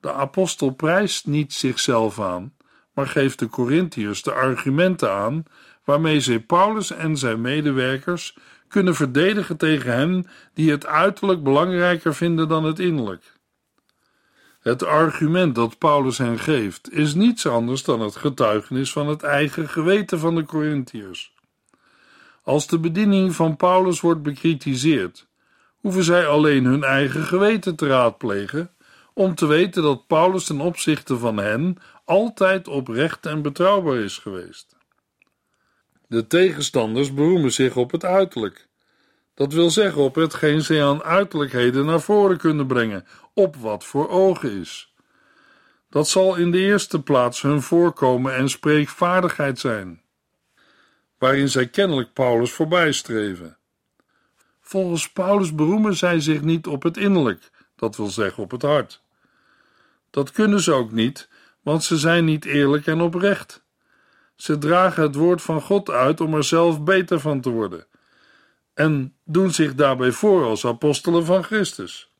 De 0.00 0.12
apostel 0.12 0.70
prijst 0.70 1.26
niet 1.26 1.52
zichzelf 1.52 2.20
aan, 2.20 2.54
maar 2.94 3.06
geeft 3.06 3.38
de 3.38 3.48
Corinthiërs 3.48 4.22
de 4.22 4.32
argumenten 4.32 5.12
aan 5.12 5.44
waarmee 5.84 6.20
zij 6.20 6.40
Paulus 6.40 6.90
en 6.90 7.16
zijn 7.16 7.40
medewerkers 7.40 8.36
kunnen 8.68 8.94
verdedigen 8.94 9.56
tegen 9.56 9.92
hen 9.92 10.26
die 10.54 10.70
het 10.70 10.86
uiterlijk 10.86 11.42
belangrijker 11.42 12.14
vinden 12.14 12.48
dan 12.48 12.64
het 12.64 12.78
innerlijk. 12.78 13.38
Het 14.60 14.84
argument 14.84 15.54
dat 15.54 15.78
Paulus 15.78 16.18
hen 16.18 16.38
geeft 16.38 16.92
is 16.92 17.14
niets 17.14 17.46
anders 17.46 17.84
dan 17.84 18.00
het 18.00 18.16
getuigenis 18.16 18.92
van 18.92 19.08
het 19.08 19.22
eigen 19.22 19.68
geweten 19.68 20.18
van 20.18 20.34
de 20.34 20.44
Corinthiërs. 20.44 21.34
Als 22.42 22.66
de 22.66 22.78
bediening 22.78 23.34
van 23.34 23.56
Paulus 23.56 24.00
wordt 24.00 24.22
bekritiseerd, 24.22 25.26
hoeven 25.76 26.04
zij 26.04 26.26
alleen 26.26 26.64
hun 26.64 26.84
eigen 26.84 27.22
geweten 27.22 27.76
te 27.76 27.86
raadplegen 27.86 28.70
om 29.14 29.34
te 29.34 29.46
weten 29.46 29.82
dat 29.82 30.06
Paulus 30.06 30.44
ten 30.44 30.60
opzichte 30.60 31.18
van 31.18 31.36
hen 31.36 31.76
altijd 32.04 32.68
oprecht 32.68 33.26
en 33.26 33.42
betrouwbaar 33.42 33.96
is 33.96 34.18
geweest. 34.18 34.76
De 36.06 36.26
tegenstanders 36.26 37.14
beroemen 37.14 37.52
zich 37.52 37.76
op 37.76 37.90
het 37.90 38.04
uiterlijk. 38.04 38.68
Dat 39.40 39.52
wil 39.52 39.70
zeggen 39.70 40.02
op 40.02 40.14
hetgeen 40.14 40.62
zij 40.62 40.84
aan 40.84 41.02
uiterlijkheden 41.02 41.86
naar 41.86 42.00
voren 42.00 42.38
kunnen 42.38 42.66
brengen, 42.66 43.06
op 43.34 43.56
wat 43.56 43.84
voor 43.84 44.08
ogen 44.08 44.60
is. 44.60 44.94
Dat 45.90 46.08
zal 46.08 46.36
in 46.36 46.50
de 46.50 46.58
eerste 46.58 47.02
plaats 47.02 47.42
hun 47.42 47.62
voorkomen 47.62 48.34
en 48.34 48.48
spreekvaardigheid 48.48 49.58
zijn, 49.58 50.02
waarin 51.18 51.48
zij 51.48 51.68
kennelijk 51.68 52.12
Paulus 52.12 52.52
voorbijstreven. 52.52 53.56
Volgens 54.60 55.12
Paulus 55.12 55.54
beroemen 55.54 55.96
zij 55.96 56.20
zich 56.20 56.42
niet 56.42 56.66
op 56.66 56.82
het 56.82 56.96
innerlijk, 56.96 57.50
dat 57.76 57.96
wil 57.96 58.08
zeggen 58.08 58.42
op 58.42 58.50
het 58.50 58.62
hart. 58.62 59.02
Dat 60.10 60.30
kunnen 60.30 60.60
ze 60.60 60.72
ook 60.72 60.92
niet, 60.92 61.28
want 61.62 61.84
ze 61.84 61.98
zijn 61.98 62.24
niet 62.24 62.44
eerlijk 62.44 62.86
en 62.86 63.00
oprecht. 63.00 63.64
Ze 64.36 64.58
dragen 64.58 65.02
het 65.02 65.14
woord 65.14 65.42
van 65.42 65.60
God 65.60 65.90
uit 65.90 66.20
om 66.20 66.34
er 66.34 66.44
zelf 66.44 66.82
beter 66.82 67.20
van 67.20 67.40
te 67.40 67.50
worden 67.50 67.88
en 68.80 69.14
doen 69.24 69.50
zich 69.50 69.74
daarbij 69.74 70.10
voor 70.10 70.44
als 70.44 70.66
apostelen 70.66 71.24
van 71.24 71.44
Christus. 71.44 72.12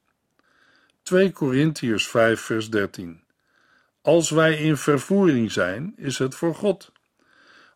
2 1.02 1.32
Korintiërs 1.32 2.08
5 2.08 2.40
vers 2.40 2.70
13 2.70 3.22
Als 4.02 4.30
wij 4.30 4.56
in 4.56 4.76
vervoering 4.76 5.52
zijn, 5.52 5.94
is 5.96 6.18
het 6.18 6.34
voor 6.34 6.54
God. 6.54 6.92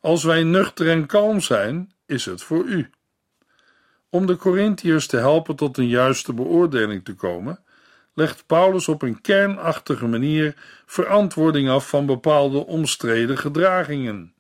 Als 0.00 0.24
wij 0.24 0.42
nuchter 0.42 0.90
en 0.90 1.06
kalm 1.06 1.40
zijn, 1.40 1.92
is 2.06 2.24
het 2.24 2.42
voor 2.42 2.64
u. 2.64 2.90
Om 4.08 4.26
de 4.26 4.36
Korintiërs 4.36 5.06
te 5.06 5.16
helpen 5.16 5.56
tot 5.56 5.78
een 5.78 5.88
juiste 5.88 6.32
beoordeling 6.32 7.04
te 7.04 7.14
komen, 7.14 7.64
legt 8.14 8.46
Paulus 8.46 8.88
op 8.88 9.02
een 9.02 9.20
kernachtige 9.20 10.06
manier 10.06 10.54
verantwoording 10.86 11.68
af 11.68 11.88
van 11.88 12.06
bepaalde 12.06 12.66
omstreden 12.66 13.38
gedragingen. 13.38 14.34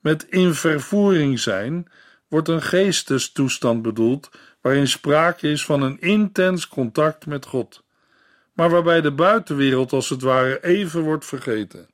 Met 0.00 0.22
in 0.22 0.54
vervoering 0.54 1.40
zijn 1.40 1.88
wordt 2.32 2.48
een 2.48 2.62
geestestoestand 2.62 3.82
bedoeld 3.82 4.30
waarin 4.60 4.88
sprake 4.88 5.50
is 5.50 5.64
van 5.64 5.82
een 5.82 6.00
intens 6.00 6.68
contact 6.68 7.26
met 7.26 7.46
God, 7.46 7.82
maar 8.52 8.70
waarbij 8.70 9.00
de 9.00 9.12
buitenwereld 9.12 9.92
als 9.92 10.08
het 10.08 10.22
ware 10.22 10.64
even 10.64 11.00
wordt 11.00 11.24
vergeten. 11.24 11.88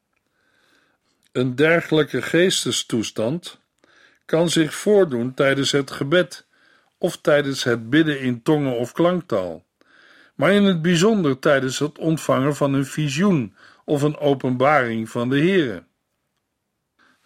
Een 1.33 1.55
dergelijke 1.55 2.23
geestestoestand 2.23 3.61
kan 4.25 4.49
zich 4.49 4.75
voordoen 4.75 5.35
tijdens 5.35 5.73
het 5.73 5.91
gebed 5.91 6.47
of 6.99 7.17
tijdens 7.17 7.65
het 7.65 7.91
bidden 7.91 8.21
in 8.21 8.43
tongen 8.43 8.77
of 8.77 8.93
klanktaal, 8.93 9.65
maar 10.35 10.53
in 10.53 10.65
het 10.65 10.83
bijzonder 10.83 11.39
tijdens 11.39 11.79
het 11.79 11.99
ontvangen 11.99 12.57
van 12.57 12.75
een 12.75 12.87
visioen 12.87 13.55
of 13.85 14.03
een 14.03 14.19
openbaring 14.19 15.11
van 15.11 15.29
de 15.29 15.39
Heere. 15.39 15.83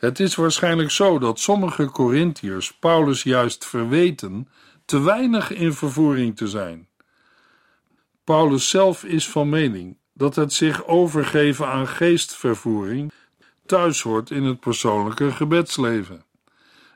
Het 0.03 0.21
is 0.21 0.35
waarschijnlijk 0.35 0.91
zo 0.91 1.19
dat 1.19 1.41
sommige 1.41 1.91
Corinthiërs 1.91 2.73
Paulus 2.73 3.23
juist 3.23 3.67
verweten 3.67 4.49
te 4.85 5.01
weinig 5.01 5.51
in 5.51 5.73
vervoering 5.73 6.37
te 6.37 6.49
zijn. 6.49 6.89
Paulus 8.25 8.69
zelf 8.69 9.05
is 9.05 9.29
van 9.29 9.49
mening 9.49 9.97
dat 10.13 10.35
het 10.35 10.53
zich 10.53 10.87
overgeven 10.87 11.69
aan 11.69 11.89
geestvervoering 11.89 13.13
thuis 13.67 14.03
hoort 14.03 14.31
in 14.31 14.45
het 14.45 14.61
persoonlijke 14.61 15.31
gebedsleven 15.31 16.25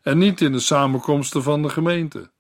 en 0.03 0.19
niet 0.19 0.41
in 0.41 0.53
de 0.53 0.61
samenkomsten 0.61 1.43
van 1.43 1.63
de 1.63 1.69
gemeente. 1.69 2.31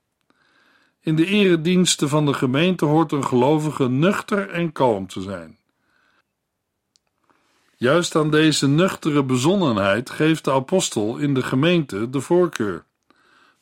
In 1.00 1.16
de 1.16 1.26
erediensten 1.26 2.08
van 2.08 2.26
de 2.26 2.34
gemeente 2.34 2.84
hoort 2.84 3.12
een 3.12 3.24
gelovige 3.24 3.88
nuchter 3.88 4.50
en 4.50 4.72
kalm 4.72 5.06
te 5.06 5.20
zijn. 5.20 5.58
Juist 7.78 8.16
aan 8.16 8.30
deze 8.30 8.68
nuchtere 8.68 9.22
bezonnenheid 9.22 10.10
geeft 10.10 10.44
de 10.44 10.52
apostel 10.52 11.16
in 11.16 11.34
de 11.34 11.42
gemeente 11.42 12.10
de 12.10 12.20
voorkeur. 12.20 12.84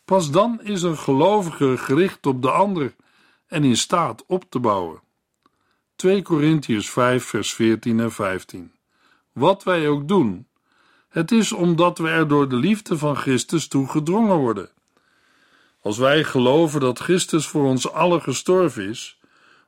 Pas 0.04 0.30
dan 0.30 0.60
is 0.62 0.82
een 0.82 0.98
gelovige 0.98 1.76
gericht 1.76 2.26
op 2.26 2.42
de 2.42 2.50
ander 2.50 2.94
en 3.46 3.64
in 3.64 3.76
staat 3.76 4.24
op 4.26 4.44
te 4.48 4.58
bouwen. 4.58 5.00
2 5.96 6.22
Korintiërs 6.22 6.90
5 6.90 7.24
vers 7.24 7.54
14 7.54 8.00
en 8.00 8.12
15 8.12 8.72
Wat 9.32 9.62
wij 9.62 9.88
ook 9.88 10.08
doen, 10.08 10.46
het 11.08 11.32
is 11.32 11.52
omdat 11.52 11.98
we 11.98 12.08
er 12.08 12.28
door 12.28 12.48
de 12.48 12.56
liefde 12.56 12.98
van 12.98 13.16
Christus 13.16 13.68
toe 13.68 13.88
gedrongen 13.88 14.36
worden. 14.36 14.70
Als 15.80 15.98
wij 15.98 16.24
geloven 16.24 16.80
dat 16.80 16.98
Christus 16.98 17.46
voor 17.46 17.64
ons 17.64 17.92
allen 17.92 18.22
gestorven 18.22 18.88
is, 18.88 19.18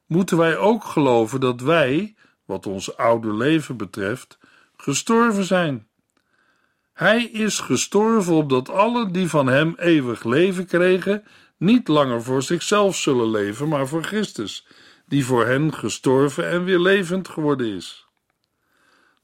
moeten 0.07 0.37
wij 0.37 0.57
ook 0.57 0.85
geloven 0.85 1.41
dat 1.41 1.61
wij, 1.61 2.15
wat 2.47 2.67
ons 2.67 2.97
oude 2.97 3.35
leven 3.35 3.77
betreft, 3.77 4.39
gestorven 4.77 5.45
zijn. 5.45 5.89
Hij 6.93 7.25
is 7.25 7.59
gestorven 7.59 8.35
opdat 8.35 8.69
allen 8.69 9.13
die 9.13 9.29
van 9.29 9.47
hem 9.47 9.75
eeuwig 9.77 10.25
leven 10.25 10.67
kregen, 10.67 11.25
niet 11.57 11.89
langer 11.89 12.23
voor 12.23 12.43
zichzelf 12.43 12.97
zullen 12.97 13.31
leven, 13.31 13.69
maar 13.69 13.89
voor 13.89 14.03
Christus, 14.03 14.67
die 15.07 15.25
voor 15.25 15.47
hen 15.47 15.75
gestorven 15.75 16.49
en 16.49 16.65
weer 16.65 16.79
levend 16.79 17.29
geworden 17.29 17.67
is. 17.67 18.07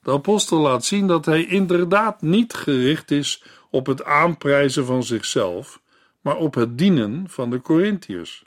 De 0.02 0.10
apostel 0.10 0.58
laat 0.58 0.84
zien 0.84 1.06
dat 1.06 1.24
hij 1.24 1.44
inderdaad 1.46 2.22
niet 2.22 2.54
gericht 2.54 3.10
is 3.10 3.42
op 3.70 3.86
het 3.86 4.04
aanprijzen 4.04 4.86
van 4.86 5.02
zichzelf, 5.02 5.80
maar 6.20 6.36
op 6.36 6.54
het 6.54 6.78
dienen 6.78 7.24
van 7.28 7.50
de 7.50 7.60
Corinthiërs. 7.60 8.42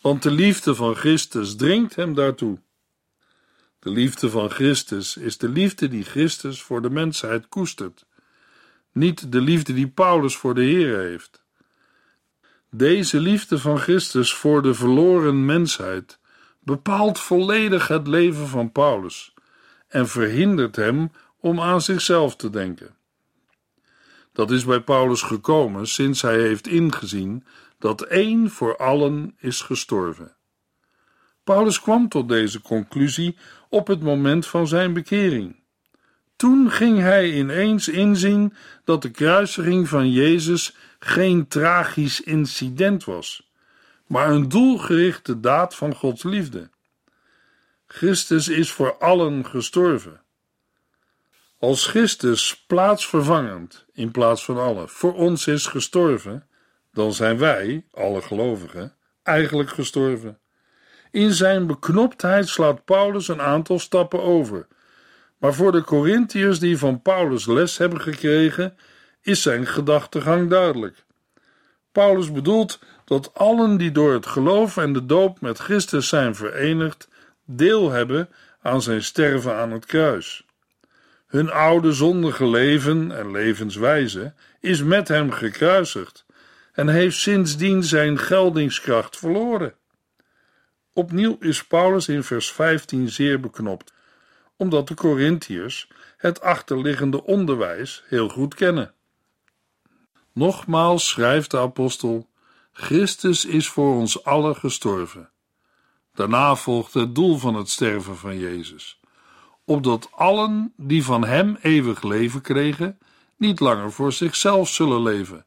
Want 0.00 0.22
de 0.22 0.30
liefde 0.30 0.74
van 0.74 0.94
Christus 0.94 1.56
dringt 1.56 1.96
hem 1.96 2.14
daartoe. 2.14 2.58
De 3.88 3.94
liefde 3.94 4.30
van 4.30 4.50
Christus 4.50 5.16
is 5.16 5.38
de 5.38 5.48
liefde 5.48 5.88
die 5.88 6.04
Christus 6.04 6.62
voor 6.62 6.82
de 6.82 6.90
mensheid 6.90 7.48
koestert, 7.48 8.06
niet 8.92 9.32
de 9.32 9.40
liefde 9.40 9.74
die 9.74 9.88
Paulus 9.88 10.36
voor 10.36 10.54
de 10.54 10.62
Heer 10.62 10.98
heeft. 10.98 11.44
Deze 12.70 13.20
liefde 13.20 13.58
van 13.58 13.78
Christus 13.78 14.34
voor 14.34 14.62
de 14.62 14.74
verloren 14.74 15.44
mensheid 15.44 16.18
bepaalt 16.60 17.18
volledig 17.18 17.88
het 17.88 18.06
leven 18.06 18.48
van 18.48 18.72
Paulus 18.72 19.34
en 19.86 20.08
verhindert 20.08 20.76
hem 20.76 21.10
om 21.40 21.60
aan 21.60 21.80
zichzelf 21.80 22.36
te 22.36 22.50
denken. 22.50 22.96
Dat 24.32 24.50
is 24.50 24.64
bij 24.64 24.80
Paulus 24.80 25.22
gekomen 25.22 25.86
sinds 25.86 26.22
hij 26.22 26.40
heeft 26.40 26.66
ingezien 26.66 27.44
dat 27.78 28.02
één 28.02 28.50
voor 28.50 28.76
allen 28.76 29.34
is 29.38 29.60
gestorven. 29.60 30.36
Paulus 31.48 31.80
kwam 31.80 32.08
tot 32.08 32.28
deze 32.28 32.60
conclusie 32.60 33.36
op 33.68 33.86
het 33.86 34.00
moment 34.00 34.46
van 34.46 34.68
zijn 34.68 34.92
bekering. 34.92 35.56
Toen 36.36 36.70
ging 36.70 37.00
hij 37.00 37.32
ineens 37.32 37.88
inzien 37.88 38.54
dat 38.84 39.02
de 39.02 39.10
kruisiging 39.10 39.88
van 39.88 40.10
Jezus 40.10 40.76
geen 40.98 41.48
tragisch 41.48 42.20
incident 42.20 43.04
was, 43.04 43.50
maar 44.06 44.30
een 44.30 44.48
doelgerichte 44.48 45.40
daad 45.40 45.74
van 45.74 45.94
Gods 45.94 46.22
liefde. 46.22 46.70
Christus 47.86 48.48
is 48.48 48.72
voor 48.72 48.98
allen 48.98 49.46
gestorven. 49.46 50.20
Als 51.58 51.86
Christus 51.86 52.64
plaatsvervangend 52.66 53.84
in 53.92 54.10
plaats 54.10 54.44
van 54.44 54.58
allen 54.58 54.88
voor 54.88 55.14
ons 55.14 55.46
is 55.46 55.66
gestorven, 55.66 56.48
dan 56.92 57.12
zijn 57.12 57.38
wij, 57.38 57.86
alle 57.90 58.22
gelovigen, 58.22 58.96
eigenlijk 59.22 59.70
gestorven. 59.70 60.38
In 61.10 61.32
zijn 61.32 61.66
beknoptheid 61.66 62.48
slaat 62.48 62.84
Paulus 62.84 63.28
een 63.28 63.40
aantal 63.40 63.78
stappen 63.78 64.22
over. 64.22 64.66
Maar 65.38 65.54
voor 65.54 65.72
de 65.72 65.82
Corinthiërs 65.82 66.58
die 66.58 66.78
van 66.78 67.02
Paulus 67.02 67.46
les 67.46 67.78
hebben 67.78 68.00
gekregen, 68.00 68.76
is 69.22 69.42
zijn 69.42 69.66
gedachtegang 69.66 70.50
duidelijk. 70.50 71.04
Paulus 71.92 72.32
bedoelt 72.32 72.78
dat 73.04 73.34
allen 73.34 73.76
die 73.76 73.92
door 73.92 74.12
het 74.12 74.26
geloof 74.26 74.76
en 74.76 74.92
de 74.92 75.06
doop 75.06 75.40
met 75.40 75.58
Christus 75.58 76.08
zijn 76.08 76.34
verenigd, 76.34 77.08
deel 77.44 77.90
hebben 77.90 78.28
aan 78.62 78.82
zijn 78.82 79.02
sterven 79.02 79.54
aan 79.54 79.72
het 79.72 79.86
kruis. 79.86 80.46
Hun 81.26 81.50
oude 81.50 81.92
zondige 81.92 82.46
leven 82.46 83.12
en 83.12 83.30
levenswijze 83.30 84.32
is 84.60 84.82
met 84.82 85.08
hem 85.08 85.30
gekruisigd 85.30 86.26
en 86.72 86.88
heeft 86.88 87.16
sindsdien 87.16 87.84
zijn 87.84 88.18
geldingskracht 88.18 89.16
verloren. 89.16 89.74
Opnieuw 90.98 91.36
is 91.40 91.64
Paulus 91.64 92.08
in 92.08 92.22
vers 92.22 92.52
15 92.52 93.08
zeer 93.08 93.40
beknopt, 93.40 93.92
omdat 94.56 94.88
de 94.88 94.94
Corinthiërs 94.94 95.88
het 96.16 96.40
achterliggende 96.40 97.24
onderwijs 97.24 98.04
heel 98.06 98.28
goed 98.28 98.54
kennen. 98.54 98.94
Nogmaals 100.32 101.08
schrijft 101.08 101.50
de 101.50 101.58
apostel: 101.58 102.28
Christus 102.72 103.44
is 103.44 103.68
voor 103.68 103.94
ons 103.94 104.24
allen 104.24 104.56
gestorven. 104.56 105.30
Daarna 106.14 106.56
volgt 106.56 106.94
het 106.94 107.14
doel 107.14 107.38
van 107.38 107.54
het 107.54 107.68
sterven 107.68 108.16
van 108.16 108.38
Jezus, 108.38 109.00
opdat 109.64 110.08
allen 110.12 110.72
die 110.76 111.04
van 111.04 111.24
Hem 111.24 111.56
eeuwig 111.62 112.02
leven 112.02 112.40
kregen, 112.40 112.98
niet 113.36 113.60
langer 113.60 113.92
voor 113.92 114.12
zichzelf 114.12 114.68
zullen 114.68 115.02
leven, 115.02 115.46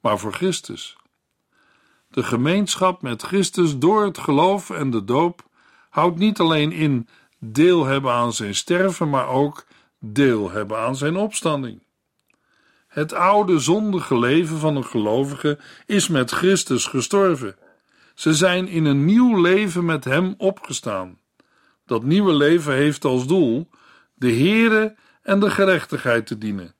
maar 0.00 0.18
voor 0.18 0.32
Christus. 0.32 0.96
De 2.18 2.24
gemeenschap 2.24 3.02
met 3.02 3.22
Christus 3.22 3.78
door 3.78 4.04
het 4.04 4.18
geloof 4.18 4.70
en 4.70 4.90
de 4.90 5.04
doop 5.04 5.48
houdt 5.90 6.18
niet 6.18 6.40
alleen 6.40 6.72
in 6.72 7.08
deel 7.38 7.84
hebben 7.84 8.12
aan 8.12 8.32
zijn 8.32 8.54
sterven, 8.54 9.10
maar 9.10 9.28
ook 9.28 9.66
deel 9.98 10.50
hebben 10.50 10.78
aan 10.78 10.96
zijn 10.96 11.16
opstanding. 11.16 11.82
Het 12.86 13.12
oude 13.12 13.58
zondige 13.58 14.18
leven 14.18 14.58
van 14.58 14.76
een 14.76 14.84
gelovige 14.84 15.58
is 15.86 16.08
met 16.08 16.30
Christus 16.30 16.86
gestorven. 16.86 17.56
Ze 18.14 18.34
zijn 18.34 18.68
in 18.68 18.84
een 18.84 19.04
nieuw 19.04 19.40
leven 19.40 19.84
met 19.84 20.04
Hem 20.04 20.34
opgestaan. 20.38 21.18
Dat 21.86 22.02
nieuwe 22.02 22.32
leven 22.32 22.74
heeft 22.74 23.04
als 23.04 23.26
doel 23.26 23.68
de 24.14 24.32
Heere 24.32 24.96
en 25.22 25.40
de 25.40 25.50
gerechtigheid 25.50 26.26
te 26.26 26.38
dienen. 26.38 26.74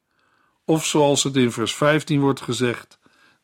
Of 0.65 0.87
zoals 0.87 1.23
het 1.23 1.37
in 1.37 1.53
vers 1.53 1.75
15 1.75 2.21
wordt 2.21 2.41
gezegd, 2.41 2.98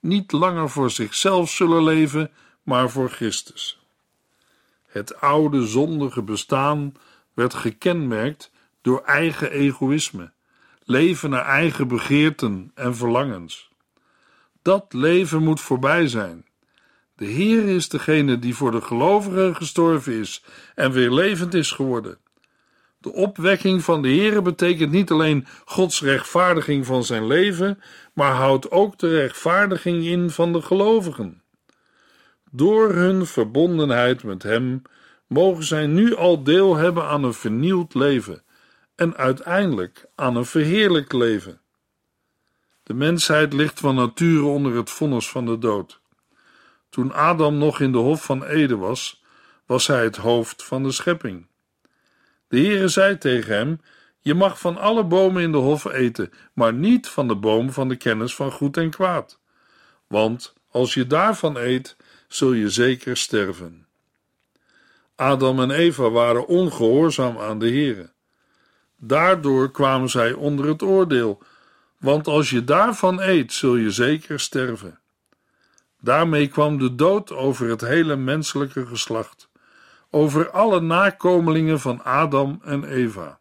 niet 0.04 0.32
langer 0.32 0.70
voor 0.70 0.90
zichzelf 0.90 1.50
zullen 1.50 1.82
leven, 1.82 2.30
maar 2.62 2.90
voor 2.90 3.11
Christus. 3.11 3.78
Het 4.87 5.20
oude 5.20 5.66
zondige 5.66 6.23
bestaan 6.23 6.94
werd 7.34 7.54
gekenmerkt 7.54 8.50
door 8.82 9.02
eigen 9.04 9.50
egoïsme, 9.50 10.32
leven 10.84 11.30
naar 11.30 11.44
eigen 11.44 11.88
begeerten 11.88 12.70
en 12.75 12.96
verlangens. 12.96 13.70
Dat 14.62 14.92
leven 14.92 15.42
moet 15.42 15.61
voorbij 15.61 16.08
zijn. 16.08 16.46
De 17.16 17.25
Heer 17.25 17.68
is 17.68 17.88
degene 17.88 18.38
die 18.38 18.54
voor 18.54 18.70
de 18.70 18.80
gelovigen 18.80 19.56
gestorven 19.56 20.12
is 20.12 20.44
en 20.75 20.92
weer 20.92 21.11
levend 21.11 21.54
is 21.54 21.70
geworden. 21.70 22.18
De 23.04 23.12
opwekking 23.12 23.84
van 23.84 24.02
de 24.02 24.08
Heer 24.08 24.42
betekent 24.42 24.90
niet 24.90 25.11
alleen 25.11 25.46
Gods 25.64 26.02
rechtvaardiging 26.02 26.87
van 26.87 27.04
zijn 27.04 27.26
leven, 27.26 27.82
maar 28.12 28.32
houdt 28.32 28.70
ook 28.70 28.99
de 28.99 29.08
rechtvaardiging 29.08 30.04
in 30.04 30.30
van 30.30 30.52
de 30.52 30.62
gelovigen. 30.62 31.42
Door 32.50 32.92
hun 32.92 33.26
verbondenheid 33.26 34.23
met 34.23 34.42
Hem 34.42 34.82
mogen 35.26 35.64
zij 35.64 35.87
nu 35.87 36.16
al 36.16 36.42
deel 36.42 36.76
hebben 36.76 37.04
aan 37.04 37.25
een 37.25 37.34
vernieuwd 37.34 37.94
leven 37.94 38.42
en 38.94 39.16
uiteindelijk 39.16 40.06
aan 40.14 40.37
een 40.37 40.46
verheerlijk 40.46 41.12
leven. 41.12 41.61
De 42.82 42.94
mensheid 42.94 43.52
ligt 43.52 43.80
van 43.80 43.94
nature 43.94 44.44
onder 44.44 44.76
het 44.76 44.90
vonnis 44.90 45.28
van 45.28 45.46
de 45.46 45.58
dood. 45.58 46.00
Toen 46.90 47.12
Adam 47.12 47.58
nog 47.58 47.80
in 47.80 47.92
de 47.92 47.99
hof 47.99 48.25
van 48.25 48.44
Eden 48.44 48.78
was, 48.78 49.25
was 49.66 49.87
hij 49.87 50.02
het 50.02 50.16
hoofd 50.16 50.64
van 50.64 50.82
de 50.82 50.92
schepping. 50.92 51.46
De 52.54 52.61
Heere 52.61 52.88
zei 52.88 53.18
tegen 53.18 53.54
hem: 53.54 53.80
Je 54.20 54.34
mag 54.34 54.61
van 54.61 54.76
alle 54.76 55.04
bomen 55.04 55.42
in 55.42 55.52
de 55.52 55.58
hof 55.58 55.84
eten, 55.84 56.30
maar 56.52 56.73
niet 56.73 57.08
van 57.08 57.28
de 57.28 57.37
boom 57.37 57.73
van 57.73 57.88
de 57.88 57.96
kennis 57.96 58.34
van 58.34 58.52
goed 58.52 58.76
en 58.76 58.90
kwaad. 58.90 59.38
Want 60.06 60.54
als 60.70 60.94
je 60.94 61.06
daarvan 61.06 61.56
eet, 61.56 61.96
zul 62.28 62.52
je 62.52 62.68
zeker 62.68 63.16
sterven. 63.16 63.87
Adam 65.14 65.61
en 65.61 65.70
Eva 65.70 66.11
waren 66.11 66.46
ongehoorzaam 66.46 67.38
aan 67.38 67.58
de 67.58 67.68
Heere. 67.68 68.11
Daardoor 68.96 69.70
kwamen 69.70 70.08
zij 70.08 70.32
onder 70.32 70.68
het 70.68 70.82
oordeel, 70.82 71.43
want 71.99 72.26
als 72.26 72.50
je 72.50 72.64
daarvan 72.64 73.21
eet, 73.21 73.52
zul 73.52 73.76
je 73.76 73.90
zeker 73.90 74.40
sterven. 74.40 74.99
Daarmee 76.00 76.49
kwam 76.49 76.78
de 76.78 76.95
dood 76.95 77.32
over 77.32 77.69
het 77.69 77.80
hele 77.80 78.17
menselijke 78.17 78.86
geslacht, 78.86 79.49
over 80.15 80.50
alle 80.50 80.81
nakomelingen 80.81 81.81
van 81.81 82.05
Adam 82.05 82.61
en 82.65 82.85
Eva. 82.85 83.39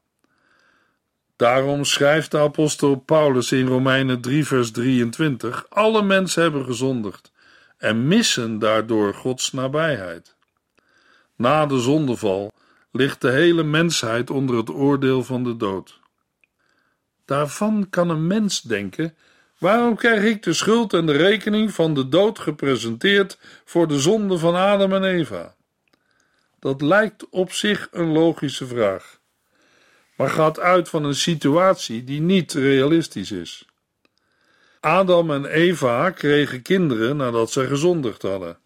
Daarom 1.35 1.85
schrijft 1.85 2.31
de 2.31 2.37
apostel 2.37 2.95
Paulus 2.95 3.51
in 3.51 3.67
Romeinen 3.67 4.21
3, 4.21 4.45
vers 4.45 4.71
23: 4.71 5.65
Alle 5.69 6.01
mensen 6.01 6.41
hebben 6.41 6.65
gezondigd 6.65 7.31
en 7.77 8.07
missen 8.07 8.59
daardoor 8.59 9.13
Gods 9.13 9.51
nabijheid. 9.51 10.35
Na 11.35 11.65
de 11.65 11.79
zondeval 11.79 12.51
ligt 12.91 13.21
de 13.21 13.31
hele 13.31 13.63
mensheid 13.63 14.29
onder 14.29 14.57
het 14.57 14.69
oordeel 14.69 15.23
van 15.23 15.43
de 15.43 15.57
dood. 15.57 15.99
Daarvan 17.25 17.87
kan 17.89 18.09
een 18.09 18.27
mens 18.27 18.61
denken: 18.61 19.15
waarom 19.57 19.95
krijg 19.95 20.23
ik 20.23 20.43
de 20.43 20.53
schuld 20.53 20.93
en 20.93 21.05
de 21.05 21.17
rekening 21.17 21.73
van 21.73 21.93
de 21.93 22.09
dood 22.09 22.39
gepresenteerd 22.39 23.39
voor 23.65 23.87
de 23.87 23.99
zonde 23.99 24.37
van 24.37 24.55
Adam 24.55 24.93
en 24.93 25.03
Eva? 25.03 25.55
Dat 26.63 26.81
lijkt 26.81 27.29
op 27.29 27.51
zich 27.51 27.87
een 27.91 28.11
logische 28.11 28.67
vraag, 28.67 29.19
maar 30.15 30.29
gaat 30.29 30.59
uit 30.59 30.89
van 30.89 31.03
een 31.03 31.15
situatie 31.15 32.03
die 32.03 32.21
niet 32.21 32.53
realistisch 32.53 33.31
is. 33.31 33.65
Adam 34.79 35.31
en 35.31 35.45
Eva 35.45 36.09
kregen 36.09 36.61
kinderen 36.61 37.17
nadat 37.17 37.51
zij 37.51 37.65
gezondigd 37.65 38.21
hadden. 38.21 38.57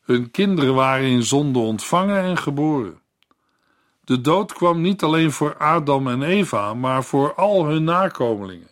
Hun 0.00 0.30
kinderen 0.30 0.74
waren 0.74 1.06
in 1.06 1.22
zonde 1.22 1.58
ontvangen 1.58 2.22
en 2.22 2.38
geboren. 2.38 3.00
De 4.04 4.20
dood 4.20 4.52
kwam 4.52 4.80
niet 4.80 5.02
alleen 5.02 5.32
voor 5.32 5.56
Adam 5.56 6.08
en 6.08 6.22
Eva, 6.22 6.74
maar 6.74 7.04
voor 7.04 7.34
al 7.34 7.66
hun 7.66 7.84
nakomelingen. 7.84 8.70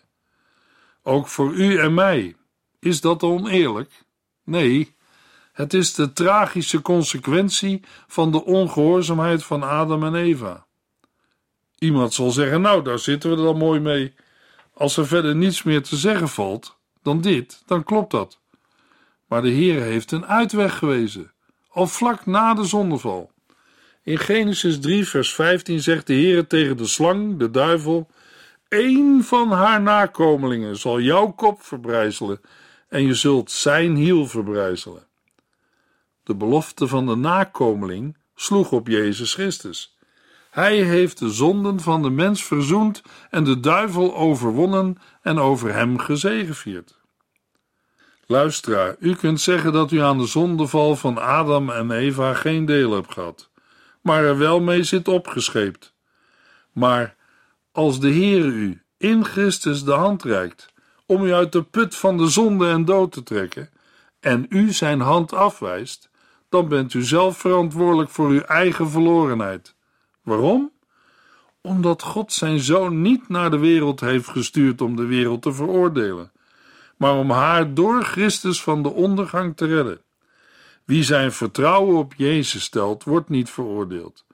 Ook 1.02 1.28
voor 1.28 1.52
u 1.52 1.78
en 1.78 1.94
mij. 1.94 2.36
Is 2.80 3.00
dat 3.00 3.22
oneerlijk? 3.22 4.04
Nee, 4.44 4.96
het 5.58 5.74
is 5.74 5.94
de 5.94 6.12
tragische 6.12 6.82
consequentie 6.82 7.80
van 8.06 8.32
de 8.32 8.44
ongehoorzaamheid 8.44 9.44
van 9.44 9.62
Adam 9.62 10.04
en 10.04 10.14
Eva. 10.14 10.66
Iemand 11.78 12.14
zal 12.14 12.30
zeggen: 12.30 12.60
Nou, 12.60 12.82
daar 12.82 12.98
zitten 12.98 13.30
we 13.30 13.36
dan 13.36 13.56
mooi 13.56 13.80
mee. 13.80 14.14
Als 14.74 14.96
er 14.96 15.06
verder 15.06 15.36
niets 15.36 15.62
meer 15.62 15.82
te 15.82 15.96
zeggen 15.96 16.28
valt 16.28 16.78
dan 17.02 17.20
dit, 17.20 17.62
dan 17.66 17.84
klopt 17.84 18.10
dat. 18.10 18.40
Maar 19.26 19.42
de 19.42 19.48
Heer 19.48 19.82
heeft 19.82 20.12
een 20.12 20.26
uitweg 20.26 20.78
gewezen, 20.78 21.32
al 21.68 21.86
vlak 21.86 22.26
na 22.26 22.54
de 22.54 22.64
zondeval. 22.64 23.30
In 24.02 24.18
Genesis 24.18 24.80
3, 24.80 25.08
vers 25.08 25.34
15 25.34 25.80
zegt 25.80 26.06
de 26.06 26.14
Heer 26.14 26.46
tegen 26.46 26.76
de 26.76 26.86
slang, 26.86 27.38
de 27.38 27.50
duivel: 27.50 28.10
Eén 28.68 29.24
van 29.24 29.50
haar 29.50 29.82
nakomelingen 29.82 30.76
zal 30.76 31.00
jouw 31.00 31.32
kop 31.32 31.62
verbrijzelen 31.62 32.40
en 32.88 33.06
je 33.06 33.14
zult 33.14 33.50
zijn 33.50 33.96
hiel 33.96 34.26
verbrijzelen. 34.26 35.07
De 36.28 36.34
belofte 36.34 36.88
van 36.88 37.06
de 37.06 37.14
nakomeling 37.14 38.16
sloeg 38.34 38.72
op 38.72 38.88
Jezus 38.88 39.34
Christus. 39.34 39.96
Hij 40.50 40.76
heeft 40.76 41.18
de 41.18 41.30
zonden 41.30 41.80
van 41.80 42.02
de 42.02 42.10
mens 42.10 42.44
verzoend 42.44 43.02
en 43.30 43.44
de 43.44 43.60
duivel 43.60 44.16
overwonnen 44.16 44.98
en 45.22 45.38
over 45.38 45.74
hem 45.74 45.98
gezegevierd. 45.98 47.00
Luisteraar, 48.26 48.96
u 48.98 49.14
kunt 49.14 49.40
zeggen 49.40 49.72
dat 49.72 49.90
u 49.90 50.00
aan 50.00 50.18
de 50.18 50.26
zondeval 50.26 50.96
van 50.96 51.18
Adam 51.18 51.70
en 51.70 51.90
Eva 51.90 52.34
geen 52.34 52.64
deel 52.64 52.92
hebt 52.92 53.12
gehad, 53.12 53.50
maar 54.02 54.24
er 54.24 54.38
wel 54.38 54.60
mee 54.60 54.82
zit 54.82 55.08
opgescheept. 55.08 55.94
Maar 56.72 57.16
als 57.72 58.00
de 58.00 58.08
Heer 58.08 58.44
u 58.44 58.82
in 58.96 59.24
Christus 59.24 59.84
de 59.84 59.92
hand 59.92 60.22
reikt 60.22 60.72
om 61.06 61.24
u 61.24 61.32
uit 61.32 61.52
de 61.52 61.62
put 61.62 61.96
van 61.96 62.16
de 62.16 62.28
zonde 62.28 62.68
en 62.68 62.84
dood 62.84 63.12
te 63.12 63.22
trekken, 63.22 63.70
en 64.20 64.46
u 64.48 64.72
zijn 64.72 65.00
hand 65.00 65.32
afwijst, 65.32 66.08
dan 66.48 66.68
bent 66.68 66.94
u 66.94 67.02
zelf 67.02 67.38
verantwoordelijk 67.38 68.10
voor 68.10 68.28
uw 68.28 68.40
eigen 68.40 68.90
verlorenheid. 68.90 69.74
Waarom? 70.22 70.72
Omdat 71.60 72.02
God 72.02 72.32
zijn 72.32 72.58
zoon 72.60 73.02
niet 73.02 73.28
naar 73.28 73.50
de 73.50 73.58
wereld 73.58 74.00
heeft 74.00 74.28
gestuurd 74.28 74.80
om 74.80 74.96
de 74.96 75.06
wereld 75.06 75.42
te 75.42 75.52
veroordelen, 75.52 76.32
maar 76.96 77.14
om 77.14 77.30
haar 77.30 77.74
door 77.74 78.02
Christus 78.02 78.62
van 78.62 78.82
de 78.82 78.88
ondergang 78.88 79.56
te 79.56 79.66
redden. 79.66 80.00
Wie 80.84 81.02
zijn 81.02 81.32
vertrouwen 81.32 81.96
op 81.96 82.14
Jezus 82.14 82.62
stelt, 82.62 83.04
wordt 83.04 83.28
niet 83.28 83.50
veroordeeld. 83.50 84.26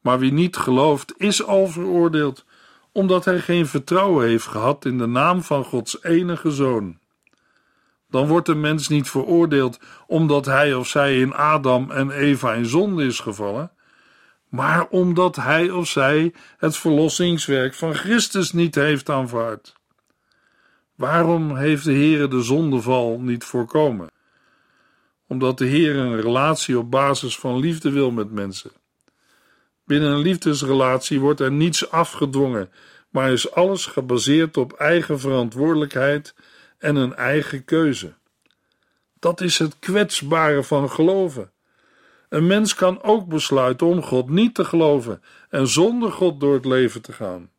Maar 0.00 0.18
wie 0.18 0.32
niet 0.32 0.56
gelooft, 0.56 1.14
is 1.16 1.44
al 1.44 1.66
veroordeeld, 1.66 2.44
omdat 2.92 3.24
hij 3.24 3.40
geen 3.40 3.66
vertrouwen 3.66 4.26
heeft 4.26 4.46
gehad 4.46 4.84
in 4.84 4.98
de 4.98 5.06
naam 5.06 5.42
van 5.42 5.64
Gods 5.64 6.02
enige 6.02 6.50
zoon. 6.50 6.99
Dan 8.10 8.28
wordt 8.28 8.46
de 8.46 8.54
mens 8.54 8.88
niet 8.88 9.10
veroordeeld 9.10 9.78
omdat 10.06 10.46
hij 10.46 10.74
of 10.74 10.88
zij 10.88 11.20
in 11.20 11.34
Adam 11.34 11.90
en 11.90 12.10
Eva 12.10 12.52
in 12.52 12.66
zonde 12.66 13.04
is 13.04 13.20
gevallen, 13.20 13.72
maar 14.48 14.86
omdat 14.88 15.36
hij 15.36 15.70
of 15.70 15.88
zij 15.88 16.34
het 16.56 16.76
verlossingswerk 16.76 17.74
van 17.74 17.94
Christus 17.94 18.52
niet 18.52 18.74
heeft 18.74 19.08
aanvaard. 19.08 19.74
Waarom 20.94 21.56
heeft 21.56 21.84
de 21.84 21.92
Heere 21.92 22.28
de 22.28 22.42
zondeval 22.42 23.20
niet 23.20 23.44
voorkomen? 23.44 24.10
Omdat 25.26 25.58
de 25.58 25.64
Heer 25.64 25.96
een 25.96 26.20
relatie 26.20 26.78
op 26.78 26.90
basis 26.90 27.38
van 27.38 27.58
liefde 27.58 27.90
wil 27.90 28.10
met 28.10 28.30
mensen. 28.30 28.70
Binnen 29.84 30.10
een 30.10 30.20
liefdesrelatie 30.20 31.20
wordt 31.20 31.40
er 31.40 31.52
niets 31.52 31.90
afgedwongen, 31.90 32.70
maar 33.08 33.32
is 33.32 33.52
alles 33.52 33.86
gebaseerd 33.86 34.56
op 34.56 34.72
eigen 34.72 35.20
verantwoordelijkheid 35.20 36.34
en 36.80 36.96
een 36.96 37.14
eigen 37.14 37.64
keuze. 37.64 38.12
Dat 39.18 39.40
is 39.40 39.58
het 39.58 39.78
kwetsbare 39.78 40.62
van 40.62 40.90
geloven. 40.90 41.50
Een 42.28 42.46
mens 42.46 42.74
kan 42.74 43.02
ook 43.02 43.28
besluiten 43.28 43.86
om 43.86 44.02
God 44.02 44.28
niet 44.28 44.54
te 44.54 44.64
geloven 44.64 45.22
en 45.48 45.68
zonder 45.68 46.12
God 46.12 46.40
door 46.40 46.54
het 46.54 46.64
leven 46.64 47.02
te 47.02 47.12
gaan. 47.12 47.50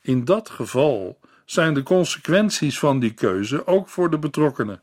In 0.00 0.24
dat 0.24 0.50
geval 0.50 1.20
zijn 1.44 1.74
de 1.74 1.82
consequenties 1.82 2.78
van 2.78 2.98
die 2.98 3.14
keuze 3.14 3.66
ook 3.66 3.88
voor 3.88 4.10
de 4.10 4.18
betrokkenen. 4.18 4.82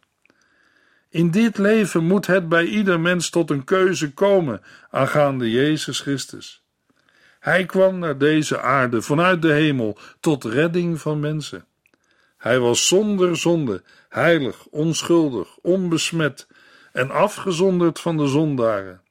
In 1.09 1.31
dit 1.31 1.57
leven 1.57 2.03
moet 2.03 2.27
het 2.27 2.49
bij 2.49 2.65
ieder 2.65 2.99
mens 2.99 3.29
tot 3.29 3.49
een 3.49 3.63
keuze 3.63 4.13
komen 4.13 4.61
aangaande 4.89 5.51
Jezus 5.51 5.99
Christus. 5.99 6.63
Hij 7.39 7.65
kwam 7.65 7.99
naar 7.99 8.17
deze 8.17 8.61
aarde 8.61 9.01
vanuit 9.01 9.41
de 9.41 9.51
hemel 9.51 9.97
tot 10.19 10.43
redding 10.43 11.01
van 11.01 11.19
mensen. 11.19 11.65
Hij 12.45 12.59
was 12.59 12.87
zonder 12.87 13.37
zonde, 13.37 13.83
heilig, 14.09 14.65
onschuldig, 14.65 15.57
onbesmet 15.61 16.47
en 16.91 17.11
afgezonderd 17.11 17.99
van 17.99 18.17
de 18.17 18.27
zondaren. 18.27 19.01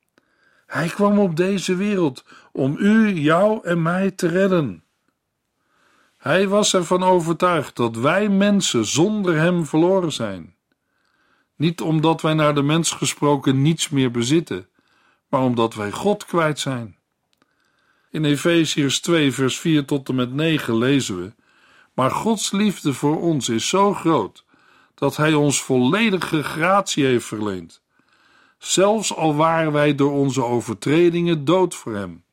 Hij 0.66 0.88
kwam 0.88 1.18
op 1.18 1.36
deze 1.36 1.76
wereld 1.76 2.24
om 2.52 2.76
u, 2.78 3.12
jou 3.12 3.64
en 3.64 3.82
mij 3.82 4.10
te 4.10 4.28
redden. 4.28 4.84
Hij 6.16 6.48
was 6.48 6.74
ervan 6.74 7.02
overtuigd 7.02 7.76
dat 7.76 7.96
wij 7.96 8.28
mensen 8.28 8.84
zonder 8.84 9.36
hem 9.36 9.66
verloren 9.66 10.12
zijn. 10.12 10.54
Niet 11.56 11.80
omdat 11.80 12.20
wij 12.20 12.34
naar 12.34 12.54
de 12.54 12.62
mens 12.62 12.90
gesproken 12.90 13.62
niets 13.62 13.88
meer 13.88 14.10
bezitten, 14.10 14.68
maar 15.28 15.42
omdat 15.42 15.74
wij 15.74 15.90
God 15.90 16.24
kwijt 16.24 16.58
zijn. 16.58 16.96
In 18.10 18.24
Efeziërs 18.24 19.00
2, 19.00 19.32
vers 19.32 19.58
4 19.58 19.84
tot 19.84 20.08
en 20.08 20.14
met 20.14 20.32
9 20.32 20.76
lezen 20.76 21.22
we: 21.22 21.32
Maar 21.94 22.10
Gods 22.10 22.50
liefde 22.50 22.94
voor 22.94 23.20
ons 23.20 23.48
is 23.48 23.68
zo 23.68 23.94
groot 23.94 24.44
dat 24.94 25.16
Hij 25.16 25.34
ons 25.34 25.62
volledige 25.62 26.42
gratie 26.42 27.04
heeft 27.04 27.26
verleend, 27.26 27.82
zelfs 28.58 29.14
al 29.14 29.34
waren 29.34 29.72
wij 29.72 29.94
door 29.94 30.12
onze 30.12 30.44
overtredingen 30.44 31.44
dood 31.44 31.74
voor 31.74 31.94
Hem. 31.94 32.24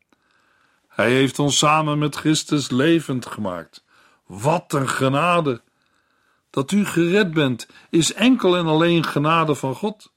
Hij 0.88 1.12
heeft 1.12 1.39
ons 1.39 1.58
samen 1.58 2.00
met 2.00 2.15
Christus 2.15 2.69
levend 2.69 3.26
gemaakt. 3.26 3.84
Wat 4.26 4.74
een 4.74 4.89
genade! 4.89 5.62
Dat 6.50 6.71
u 6.71 6.86
gered 6.86 7.34
bent, 7.34 7.67
is 7.89 8.13
enkel 8.13 8.58
en 8.58 8.65
alleen 8.65 9.04
genade 9.04 9.56
van 9.56 9.76
God. 9.76 10.13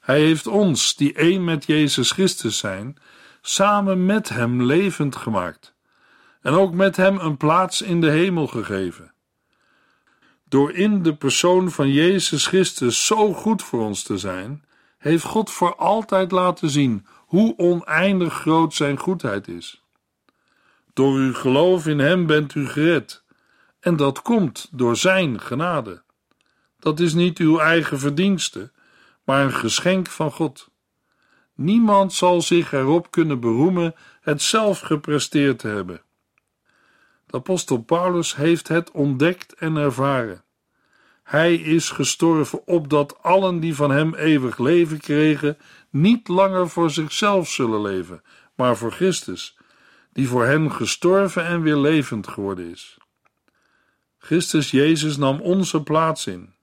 Hij 0.00 0.20
heeft 0.20 0.46
ons, 0.46 0.94
die 0.94 1.12
één 1.12 1.44
met 1.44 1.66
Jezus 1.66 2.10
Christus 2.10 2.58
zijn, 2.58 2.96
samen 3.40 4.06
met 4.06 4.28
Hem 4.28 4.62
levend 4.62 5.16
gemaakt 5.16 5.75
en 6.46 6.54
ook 6.54 6.74
met 6.74 6.96
Hem 6.96 7.18
een 7.18 7.36
plaats 7.36 7.82
in 7.82 8.00
de 8.00 8.10
hemel 8.10 8.46
gegeven. 8.46 9.12
Door 10.48 10.72
in 10.72 11.02
de 11.02 11.14
persoon 11.14 11.70
van 11.70 11.92
Jezus 11.92 12.46
Christus 12.46 13.06
zo 13.06 13.32
goed 13.32 13.62
voor 13.62 13.80
ons 13.80 14.02
te 14.02 14.18
zijn, 14.18 14.64
heeft 14.98 15.24
God 15.24 15.50
voor 15.50 15.76
altijd 15.76 16.30
laten 16.30 16.70
zien 16.70 17.06
hoe 17.16 17.54
oneindig 17.56 18.34
groot 18.34 18.74
Zijn 18.74 18.98
goedheid 18.98 19.48
is. 19.48 19.82
Door 20.92 21.16
uw 21.16 21.34
geloof 21.34 21.86
in 21.86 21.98
Hem 21.98 22.26
bent 22.26 22.54
u 22.54 22.68
gered, 22.68 23.24
en 23.80 23.96
dat 23.96 24.22
komt 24.22 24.68
door 24.70 24.96
Zijn 24.96 25.40
genade. 25.40 26.02
Dat 26.78 27.00
is 27.00 27.14
niet 27.14 27.38
uw 27.38 27.58
eigen 27.58 27.98
verdienste, 27.98 28.70
maar 29.24 29.44
een 29.44 29.52
geschenk 29.52 30.08
van 30.08 30.32
God. 30.32 30.68
Niemand 31.54 32.12
zal 32.12 32.42
zich 32.42 32.72
erop 32.72 33.10
kunnen 33.10 33.40
beroemen 33.40 33.94
het 34.20 34.42
zelf 34.42 34.80
gepresteerd 34.80 35.58
te 35.58 35.68
hebben. 35.68 36.04
Apostel 37.36 37.78
Paulus 37.78 38.36
heeft 38.36 38.68
het 38.68 38.90
ontdekt 38.90 39.54
en 39.54 39.76
ervaren. 39.76 40.44
Hij 41.22 41.54
is 41.54 41.90
gestorven 41.90 42.66
opdat 42.66 43.22
allen 43.22 43.60
die 43.60 43.74
van 43.74 43.90
hem 43.90 44.14
eeuwig 44.14 44.58
leven 44.58 45.00
kregen, 45.00 45.58
niet 45.90 46.28
langer 46.28 46.68
voor 46.68 46.90
zichzelf 46.90 47.48
zullen 47.48 47.82
leven, 47.82 48.22
maar 48.54 48.76
voor 48.76 48.92
Christus, 48.92 49.56
die 50.12 50.28
voor 50.28 50.44
hen 50.44 50.72
gestorven 50.72 51.44
en 51.44 51.62
weer 51.62 51.76
levend 51.76 52.28
geworden 52.28 52.70
is. 52.70 52.98
Christus 54.18 54.70
Jezus 54.70 55.16
nam 55.16 55.40
onze 55.40 55.82
plaats 55.82 56.26
in. 56.26 56.54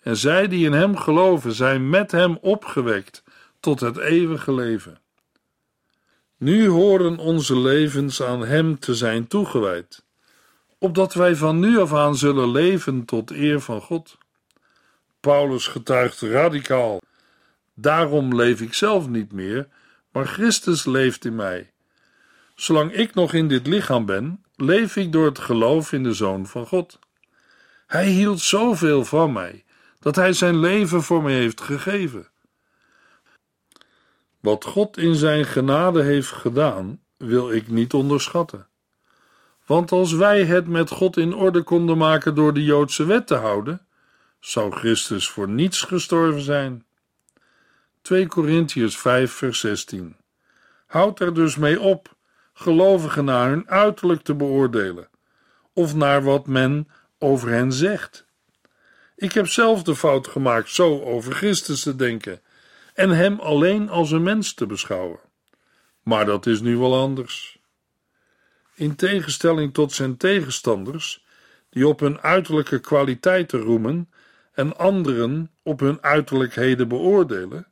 En 0.00 0.16
zij 0.16 0.48
die 0.48 0.66
in 0.66 0.72
hem 0.72 0.96
geloven, 0.96 1.52
zijn 1.52 1.90
met 1.90 2.10
hem 2.10 2.38
opgewekt 2.40 3.24
tot 3.60 3.80
het 3.80 3.96
eeuwige 3.96 4.52
leven. 4.52 5.01
Nu 6.42 6.68
horen 6.68 7.18
onze 7.18 7.58
levens 7.58 8.22
aan 8.22 8.44
Hem 8.44 8.78
te 8.78 8.94
zijn 8.94 9.26
toegewijd, 9.26 10.04
opdat 10.78 11.14
wij 11.14 11.36
van 11.36 11.58
nu 11.60 11.78
af 11.78 11.92
aan 11.94 12.16
zullen 12.16 12.50
leven 12.50 13.04
tot 13.04 13.30
eer 13.30 13.60
van 13.60 13.80
God. 13.80 14.18
Paulus 15.20 15.66
getuigt 15.66 16.20
radicaal: 16.20 17.00
Daarom 17.74 18.34
leef 18.34 18.60
ik 18.60 18.74
zelf 18.74 19.08
niet 19.08 19.32
meer, 19.32 19.68
maar 20.12 20.26
Christus 20.26 20.84
leeft 20.84 21.24
in 21.24 21.34
mij. 21.34 21.70
Zolang 22.54 22.92
ik 22.92 23.14
nog 23.14 23.32
in 23.32 23.48
dit 23.48 23.66
lichaam 23.66 24.06
ben, 24.06 24.44
leef 24.56 24.96
ik 24.96 25.12
door 25.12 25.24
het 25.24 25.38
geloof 25.38 25.92
in 25.92 26.02
de 26.02 26.12
Zoon 26.12 26.46
van 26.46 26.66
God. 26.66 26.98
Hij 27.86 28.08
hield 28.08 28.40
zoveel 28.40 29.04
van 29.04 29.32
mij 29.32 29.64
dat 29.98 30.16
hij 30.16 30.32
zijn 30.32 30.58
leven 30.58 31.02
voor 31.02 31.22
mij 31.22 31.34
heeft 31.34 31.60
gegeven. 31.60 32.31
Wat 34.42 34.64
God 34.64 34.96
in 34.96 35.14
zijn 35.14 35.44
genade 35.44 36.02
heeft 36.02 36.28
gedaan, 36.28 37.00
wil 37.16 37.52
ik 37.52 37.68
niet 37.68 37.94
onderschatten. 37.94 38.66
Want 39.66 39.92
als 39.92 40.12
wij 40.12 40.44
het 40.44 40.68
met 40.68 40.90
God 40.90 41.16
in 41.16 41.34
orde 41.34 41.62
konden 41.62 41.98
maken 41.98 42.34
door 42.34 42.54
de 42.54 42.64
Joodse 42.64 43.04
wet 43.04 43.26
te 43.26 43.34
houden, 43.34 43.86
zou 44.40 44.72
Christus 44.72 45.28
voor 45.28 45.48
niets 45.48 45.80
gestorven 45.80 46.40
zijn. 46.40 46.84
2 48.00 48.26
Korintiërs 48.26 48.98
5 48.98 49.32
vers 49.32 49.60
16 49.60 50.16
Houd 50.86 51.20
er 51.20 51.34
dus 51.34 51.56
mee 51.56 51.80
op, 51.80 52.14
gelovigen 52.52 53.24
naar 53.24 53.48
hun 53.48 53.68
uiterlijk 53.68 54.22
te 54.22 54.34
beoordelen, 54.34 55.08
of 55.72 55.94
naar 55.94 56.22
wat 56.22 56.46
men 56.46 56.88
over 57.18 57.48
hen 57.48 57.72
zegt. 57.72 58.26
Ik 59.16 59.32
heb 59.32 59.46
zelf 59.48 59.82
de 59.82 59.96
fout 59.96 60.28
gemaakt 60.28 60.70
zo 60.70 61.00
over 61.00 61.34
Christus 61.34 61.82
te 61.82 61.96
denken 61.96 62.40
en 62.94 63.10
hem 63.10 63.40
alleen 63.40 63.88
als 63.88 64.10
een 64.10 64.22
mens 64.22 64.54
te 64.54 64.66
beschouwen. 64.66 65.18
Maar 66.02 66.24
dat 66.24 66.46
is 66.46 66.60
nu 66.60 66.76
wel 66.76 66.96
anders. 66.96 67.58
In 68.74 68.96
tegenstelling 68.96 69.74
tot 69.74 69.92
zijn 69.92 70.16
tegenstanders, 70.16 71.24
die 71.70 71.88
op 71.88 72.00
hun 72.00 72.20
uiterlijke 72.20 72.78
kwaliteiten 72.78 73.60
roemen 73.60 74.10
en 74.52 74.76
anderen 74.76 75.50
op 75.62 75.80
hun 75.80 76.02
uiterlijkheden 76.02 76.88
beoordelen, 76.88 77.66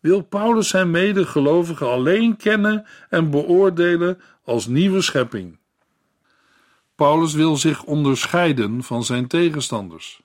wil 0.00 0.22
Paulus 0.22 0.68
zijn 0.68 0.90
medegelovigen 0.90 1.88
alleen 1.88 2.36
kennen 2.36 2.86
en 3.08 3.30
beoordelen 3.30 4.20
als 4.44 4.66
nieuwe 4.66 5.02
schepping. 5.02 5.58
Paulus 6.94 7.34
wil 7.34 7.56
zich 7.56 7.82
onderscheiden 7.82 8.82
van 8.82 9.04
zijn 9.04 9.26
tegenstanders. 9.26 10.20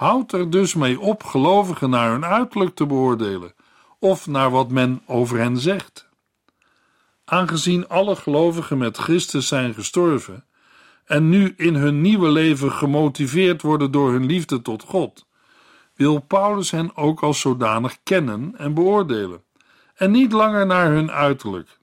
Houd 0.00 0.32
er 0.32 0.50
dus 0.50 0.74
mee 0.74 1.00
op 1.00 1.22
gelovigen 1.22 1.90
naar 1.90 2.10
hun 2.10 2.24
uiterlijk 2.24 2.74
te 2.74 2.86
beoordelen 2.86 3.54
of 3.98 4.26
naar 4.26 4.50
wat 4.50 4.70
men 4.70 5.02
over 5.06 5.38
hen 5.38 5.56
zegt. 5.58 6.08
Aangezien 7.24 7.88
alle 7.88 8.16
gelovigen 8.16 8.78
met 8.78 8.96
Christus 8.96 9.48
zijn 9.48 9.74
gestorven 9.74 10.44
en 11.04 11.28
nu 11.28 11.54
in 11.56 11.74
hun 11.74 12.00
nieuwe 12.00 12.28
leven 12.28 12.72
gemotiveerd 12.72 13.62
worden 13.62 13.90
door 13.90 14.12
hun 14.12 14.26
liefde 14.26 14.62
tot 14.62 14.82
God, 14.82 15.26
wil 15.94 16.18
Paulus 16.18 16.70
hen 16.70 16.96
ook 16.96 17.22
als 17.22 17.40
zodanig 17.40 17.98
kennen 18.02 18.54
en 18.56 18.74
beoordelen, 18.74 19.42
en 19.94 20.10
niet 20.10 20.32
langer 20.32 20.66
naar 20.66 20.90
hun 20.90 21.10
uiterlijk. 21.10 21.78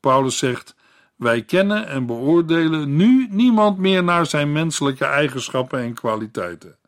Paulus 0.00 0.38
zegt: 0.38 0.74
Wij 1.16 1.42
kennen 1.42 1.86
en 1.86 2.06
beoordelen 2.06 2.96
nu 2.96 3.26
niemand 3.30 3.78
meer 3.78 4.04
naar 4.04 4.26
zijn 4.26 4.52
menselijke 4.52 5.04
eigenschappen 5.04 5.78
en 5.78 5.94
kwaliteiten 5.94 6.80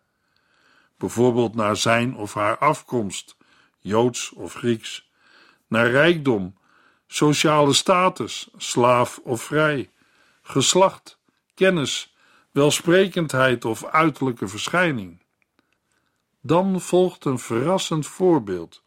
bijvoorbeeld 0.97 1.55
naar 1.55 1.77
zijn 1.77 2.17
of 2.17 2.35
haar 2.35 2.59
afkomst, 2.59 3.37
joods 3.79 4.33
of 4.33 4.55
Grieks, 4.55 5.11
naar 5.69 5.91
rijkdom, 5.91 6.59
sociale 7.07 7.73
status, 7.73 8.49
slaaf 8.57 9.21
of 9.25 9.43
vrij, 9.43 9.91
geslacht, 10.43 11.19
kennis, 11.55 12.15
welsprekendheid 12.51 13.65
of 13.65 13.85
uiterlijke 13.85 14.49
verschijning. 14.49 15.23
Dan 16.41 16.81
volgt 16.81 17.25
een 17.25 17.39
verrassend 17.39 18.07
voorbeeld. 18.07 18.83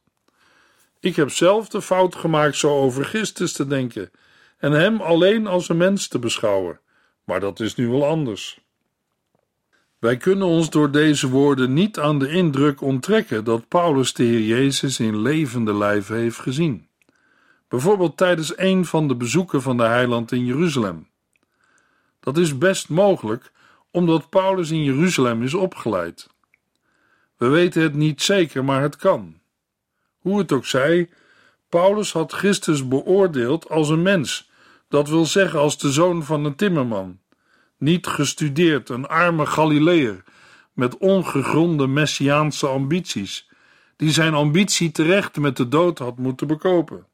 Ik 0.99 1.15
heb 1.15 1.31
zelf 1.31 1.69
de 1.69 1.81
fout 1.81 2.15
gemaakt 2.15 2.57
zo 2.57 2.75
over 2.75 3.05
Christus 3.05 3.53
te 3.53 3.67
denken 3.67 4.11
en 4.57 4.71
hem 4.71 5.01
alleen 5.01 5.47
als 5.47 5.69
een 5.69 5.77
mens 5.77 6.07
te 6.07 6.19
beschouwen, 6.19 6.79
maar 7.23 7.39
dat 7.39 7.59
is 7.59 7.75
nu 7.75 7.87
wel 7.87 8.05
anders. 8.05 8.59
Wij 10.07 10.17
kunnen 10.17 10.47
ons 10.47 10.69
door 10.69 10.91
deze 10.91 11.29
woorden 11.29 11.73
niet 11.73 11.99
aan 11.99 12.19
de 12.19 12.29
indruk 12.29 12.81
onttrekken 12.81 13.43
dat 13.43 13.67
Paulus 13.67 14.13
de 14.13 14.23
Heer 14.23 14.41
Jezus 14.41 14.99
in 14.99 15.21
levende 15.21 15.73
lijven 15.73 16.15
heeft 16.15 16.39
gezien. 16.39 16.87
Bijvoorbeeld 17.67 18.17
tijdens 18.17 18.57
een 18.57 18.85
van 18.85 19.07
de 19.07 19.15
bezoeken 19.15 19.61
van 19.61 19.77
de 19.77 19.83
heiland 19.83 20.31
in 20.31 20.45
Jeruzalem. 20.45 21.07
Dat 22.19 22.37
is 22.37 22.57
best 22.57 22.89
mogelijk 22.89 23.51
omdat 23.91 24.29
Paulus 24.29 24.71
in 24.71 24.83
Jeruzalem 24.83 25.43
is 25.43 25.53
opgeleid. 25.53 26.29
We 27.37 27.47
weten 27.47 27.81
het 27.81 27.93
niet 27.93 28.21
zeker, 28.21 28.63
maar 28.63 28.81
het 28.81 28.95
kan. 28.95 29.39
Hoe 30.17 30.39
het 30.39 30.51
ook 30.51 30.65
zij, 30.65 31.09
Paulus 31.69 32.11
had 32.11 32.33
Christus 32.33 32.87
beoordeeld 32.87 33.69
als 33.69 33.89
een 33.89 34.01
mens, 34.01 34.49
dat 34.89 35.09
wil 35.09 35.25
zeggen 35.25 35.59
als 35.59 35.77
de 35.77 35.91
zoon 35.91 36.23
van 36.23 36.45
een 36.45 36.55
timmerman. 36.55 37.19
Niet 37.77 38.07
gestudeerd, 38.07 38.89
een 38.89 39.07
arme 39.07 39.45
Galileër 39.45 40.23
met 40.73 40.97
ongegronde 40.97 41.87
messiaanse 41.87 42.67
ambities, 42.67 43.49
die 43.95 44.11
zijn 44.11 44.33
ambitie 44.33 44.91
terecht 44.91 45.37
met 45.37 45.57
de 45.57 45.67
dood 45.67 45.97
had 45.99 46.17
moeten 46.17 46.47
bekopen. 46.47 47.07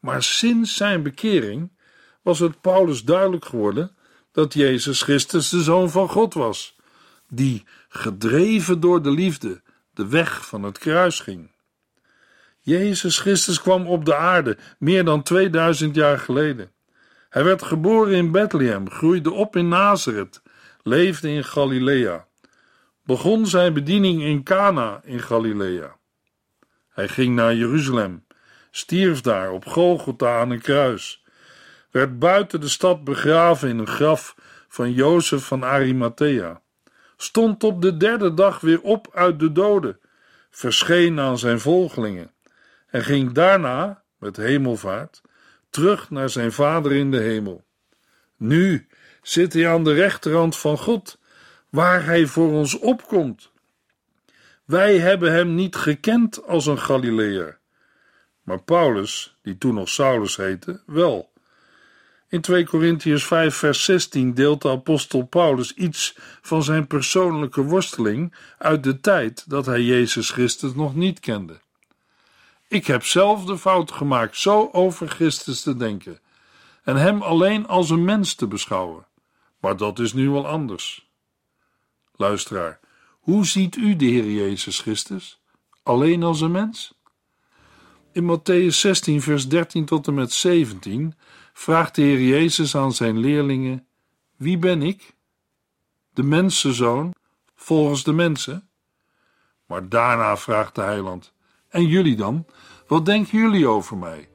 Maar 0.00 0.22
sinds 0.22 0.76
zijn 0.76 1.02
bekering 1.02 1.70
was 2.22 2.38
het 2.38 2.60
Paulus 2.60 3.04
duidelijk 3.04 3.44
geworden 3.44 3.96
dat 4.32 4.54
Jezus 4.54 5.02
Christus 5.02 5.48
de 5.48 5.62
Zoon 5.62 5.90
van 5.90 6.08
God 6.08 6.34
was, 6.34 6.76
die, 7.28 7.64
gedreven 7.88 8.80
door 8.80 9.02
de 9.02 9.10
liefde, 9.10 9.62
de 9.94 10.08
weg 10.08 10.46
van 10.46 10.62
het 10.62 10.78
kruis 10.78 11.20
ging. 11.20 11.50
Jezus 12.60 13.18
Christus 13.18 13.60
kwam 13.60 13.86
op 13.86 14.04
de 14.04 14.16
aarde 14.16 14.58
meer 14.78 15.04
dan 15.04 15.22
2000 15.22 15.94
jaar 15.94 16.18
geleden. 16.18 16.70
Hij 17.28 17.44
werd 17.44 17.62
geboren 17.62 18.14
in 18.14 18.30
Bethlehem, 18.30 18.90
groeide 18.90 19.30
op 19.30 19.56
in 19.56 19.68
Nazareth, 19.68 20.42
leefde 20.82 21.30
in 21.30 21.44
Galilea, 21.44 22.26
begon 23.04 23.46
zijn 23.46 23.72
bediening 23.72 24.22
in 24.22 24.42
Cana 24.42 25.00
in 25.04 25.20
Galilea. 25.20 25.96
Hij 26.88 27.08
ging 27.08 27.34
naar 27.34 27.54
Jeruzalem, 27.54 28.24
stierf 28.70 29.20
daar 29.20 29.50
op 29.50 29.66
Golgotha 29.66 30.40
aan 30.40 30.50
een 30.50 30.60
kruis, 30.60 31.24
werd 31.90 32.18
buiten 32.18 32.60
de 32.60 32.68
stad 32.68 33.04
begraven 33.04 33.68
in 33.68 33.78
een 33.78 33.86
graf 33.86 34.34
van 34.68 34.92
Jozef 34.92 35.46
van 35.46 35.64
Arimathea, 35.64 36.60
stond 37.16 37.64
op 37.64 37.82
de 37.82 37.96
derde 37.96 38.34
dag 38.34 38.60
weer 38.60 38.80
op 38.80 39.08
uit 39.12 39.40
de 39.40 39.52
doden, 39.52 40.00
verscheen 40.50 41.20
aan 41.20 41.38
zijn 41.38 41.60
volgelingen 41.60 42.32
en 42.86 43.02
ging 43.04 43.32
daarna, 43.32 44.02
met 44.18 44.36
hemelvaart, 44.36 45.20
terug 45.70 46.10
naar 46.10 46.30
zijn 46.30 46.52
Vader 46.52 46.92
in 46.92 47.10
de 47.10 47.20
hemel. 47.20 47.64
Nu 48.36 48.86
zit 49.22 49.52
hij 49.52 49.68
aan 49.68 49.84
de 49.84 49.92
rechterhand 49.92 50.56
van 50.56 50.78
God, 50.78 51.18
waar 51.68 52.04
hij 52.04 52.26
voor 52.26 52.52
ons 52.52 52.78
opkomt. 52.78 53.50
Wij 54.64 54.98
hebben 54.98 55.32
hem 55.32 55.54
niet 55.54 55.76
gekend 55.76 56.46
als 56.46 56.66
een 56.66 56.78
Galileër, 56.78 57.58
maar 58.42 58.62
Paulus, 58.62 59.36
die 59.42 59.58
toen 59.58 59.74
nog 59.74 59.88
Saulus 59.88 60.36
heette, 60.36 60.80
wel. 60.86 61.32
In 62.28 62.40
2 62.40 62.64
Korintiërs 62.64 63.24
5 63.24 63.54
vers 63.54 63.84
16 63.84 64.34
deelt 64.34 64.62
de 64.62 64.68
apostel 64.68 65.22
Paulus 65.22 65.74
iets 65.74 66.16
van 66.42 66.62
zijn 66.62 66.86
persoonlijke 66.86 67.62
worsteling 67.62 68.34
uit 68.58 68.82
de 68.82 69.00
tijd 69.00 69.50
dat 69.50 69.66
hij 69.66 69.82
Jezus 69.82 70.30
Christus 70.30 70.74
nog 70.74 70.94
niet 70.94 71.20
kende. 71.20 71.60
Ik 72.68 72.86
heb 72.86 73.04
zelf 73.04 73.44
de 73.44 73.58
fout 73.58 73.92
gemaakt 73.92 74.36
zo 74.36 74.68
over 74.72 75.08
Christus 75.08 75.60
te 75.60 75.76
denken 75.76 76.20
en 76.82 76.96
hem 76.96 77.22
alleen 77.22 77.66
als 77.66 77.90
een 77.90 78.04
mens 78.04 78.34
te 78.34 78.46
beschouwen. 78.46 79.06
Maar 79.60 79.76
dat 79.76 79.98
is 79.98 80.12
nu 80.12 80.30
wel 80.30 80.46
anders. 80.46 81.08
Luisteraar, 82.16 82.80
hoe 83.10 83.46
ziet 83.46 83.76
u 83.76 83.96
de 83.96 84.04
Heer 84.04 84.30
Jezus 84.30 84.80
Christus? 84.80 85.40
Alleen 85.82 86.22
als 86.22 86.40
een 86.40 86.50
mens? 86.50 86.94
In 88.12 88.38
Matthäus 88.38 88.74
16, 88.76 89.22
vers 89.22 89.48
13 89.48 89.84
tot 89.84 90.06
en 90.06 90.14
met 90.14 90.32
17 90.32 91.14
vraagt 91.52 91.94
de 91.94 92.02
Heer 92.02 92.20
Jezus 92.20 92.74
aan 92.74 92.92
zijn 92.92 93.18
leerlingen: 93.18 93.86
Wie 94.36 94.58
ben 94.58 94.82
ik? 94.82 95.14
De 96.14 96.22
mensenzoon, 96.22 97.14
volgens 97.54 98.04
de 98.04 98.12
mensen. 98.12 98.68
Maar 99.66 99.88
daarna 99.88 100.36
vraagt 100.36 100.74
de 100.74 100.80
heiland: 100.80 101.32
En 101.68 101.86
jullie 101.86 102.16
dan? 102.16 102.46
Wat 102.86 103.06
denken 103.06 103.38
jullie 103.38 103.66
over 103.66 103.96
mij? 103.96 104.28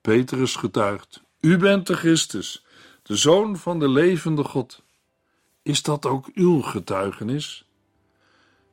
Petrus 0.00 0.56
getuigt: 0.56 1.22
U 1.40 1.56
bent 1.56 1.86
de 1.86 1.96
Christus, 1.96 2.64
de 3.02 3.16
zoon 3.16 3.56
van 3.56 3.78
de 3.78 3.88
levende 3.88 4.44
God. 4.44 4.82
Is 5.62 5.82
dat 5.82 6.06
ook 6.06 6.30
uw 6.34 6.60
getuigenis? 6.60 7.64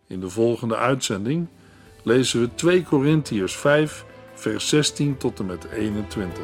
In 0.08 0.20
de 0.20 0.30
volgende 0.30 0.76
uitzending 0.76 1.48
lezen 2.04 2.42
we 2.42 2.56
2 2.56 2.84
Korintiërs 2.84 3.56
5, 3.56 4.06
vers 4.34 4.70
16 4.70 5.18
tot 5.18 5.40
en 5.40 5.46
met 5.46 5.66
21. 5.66 6.44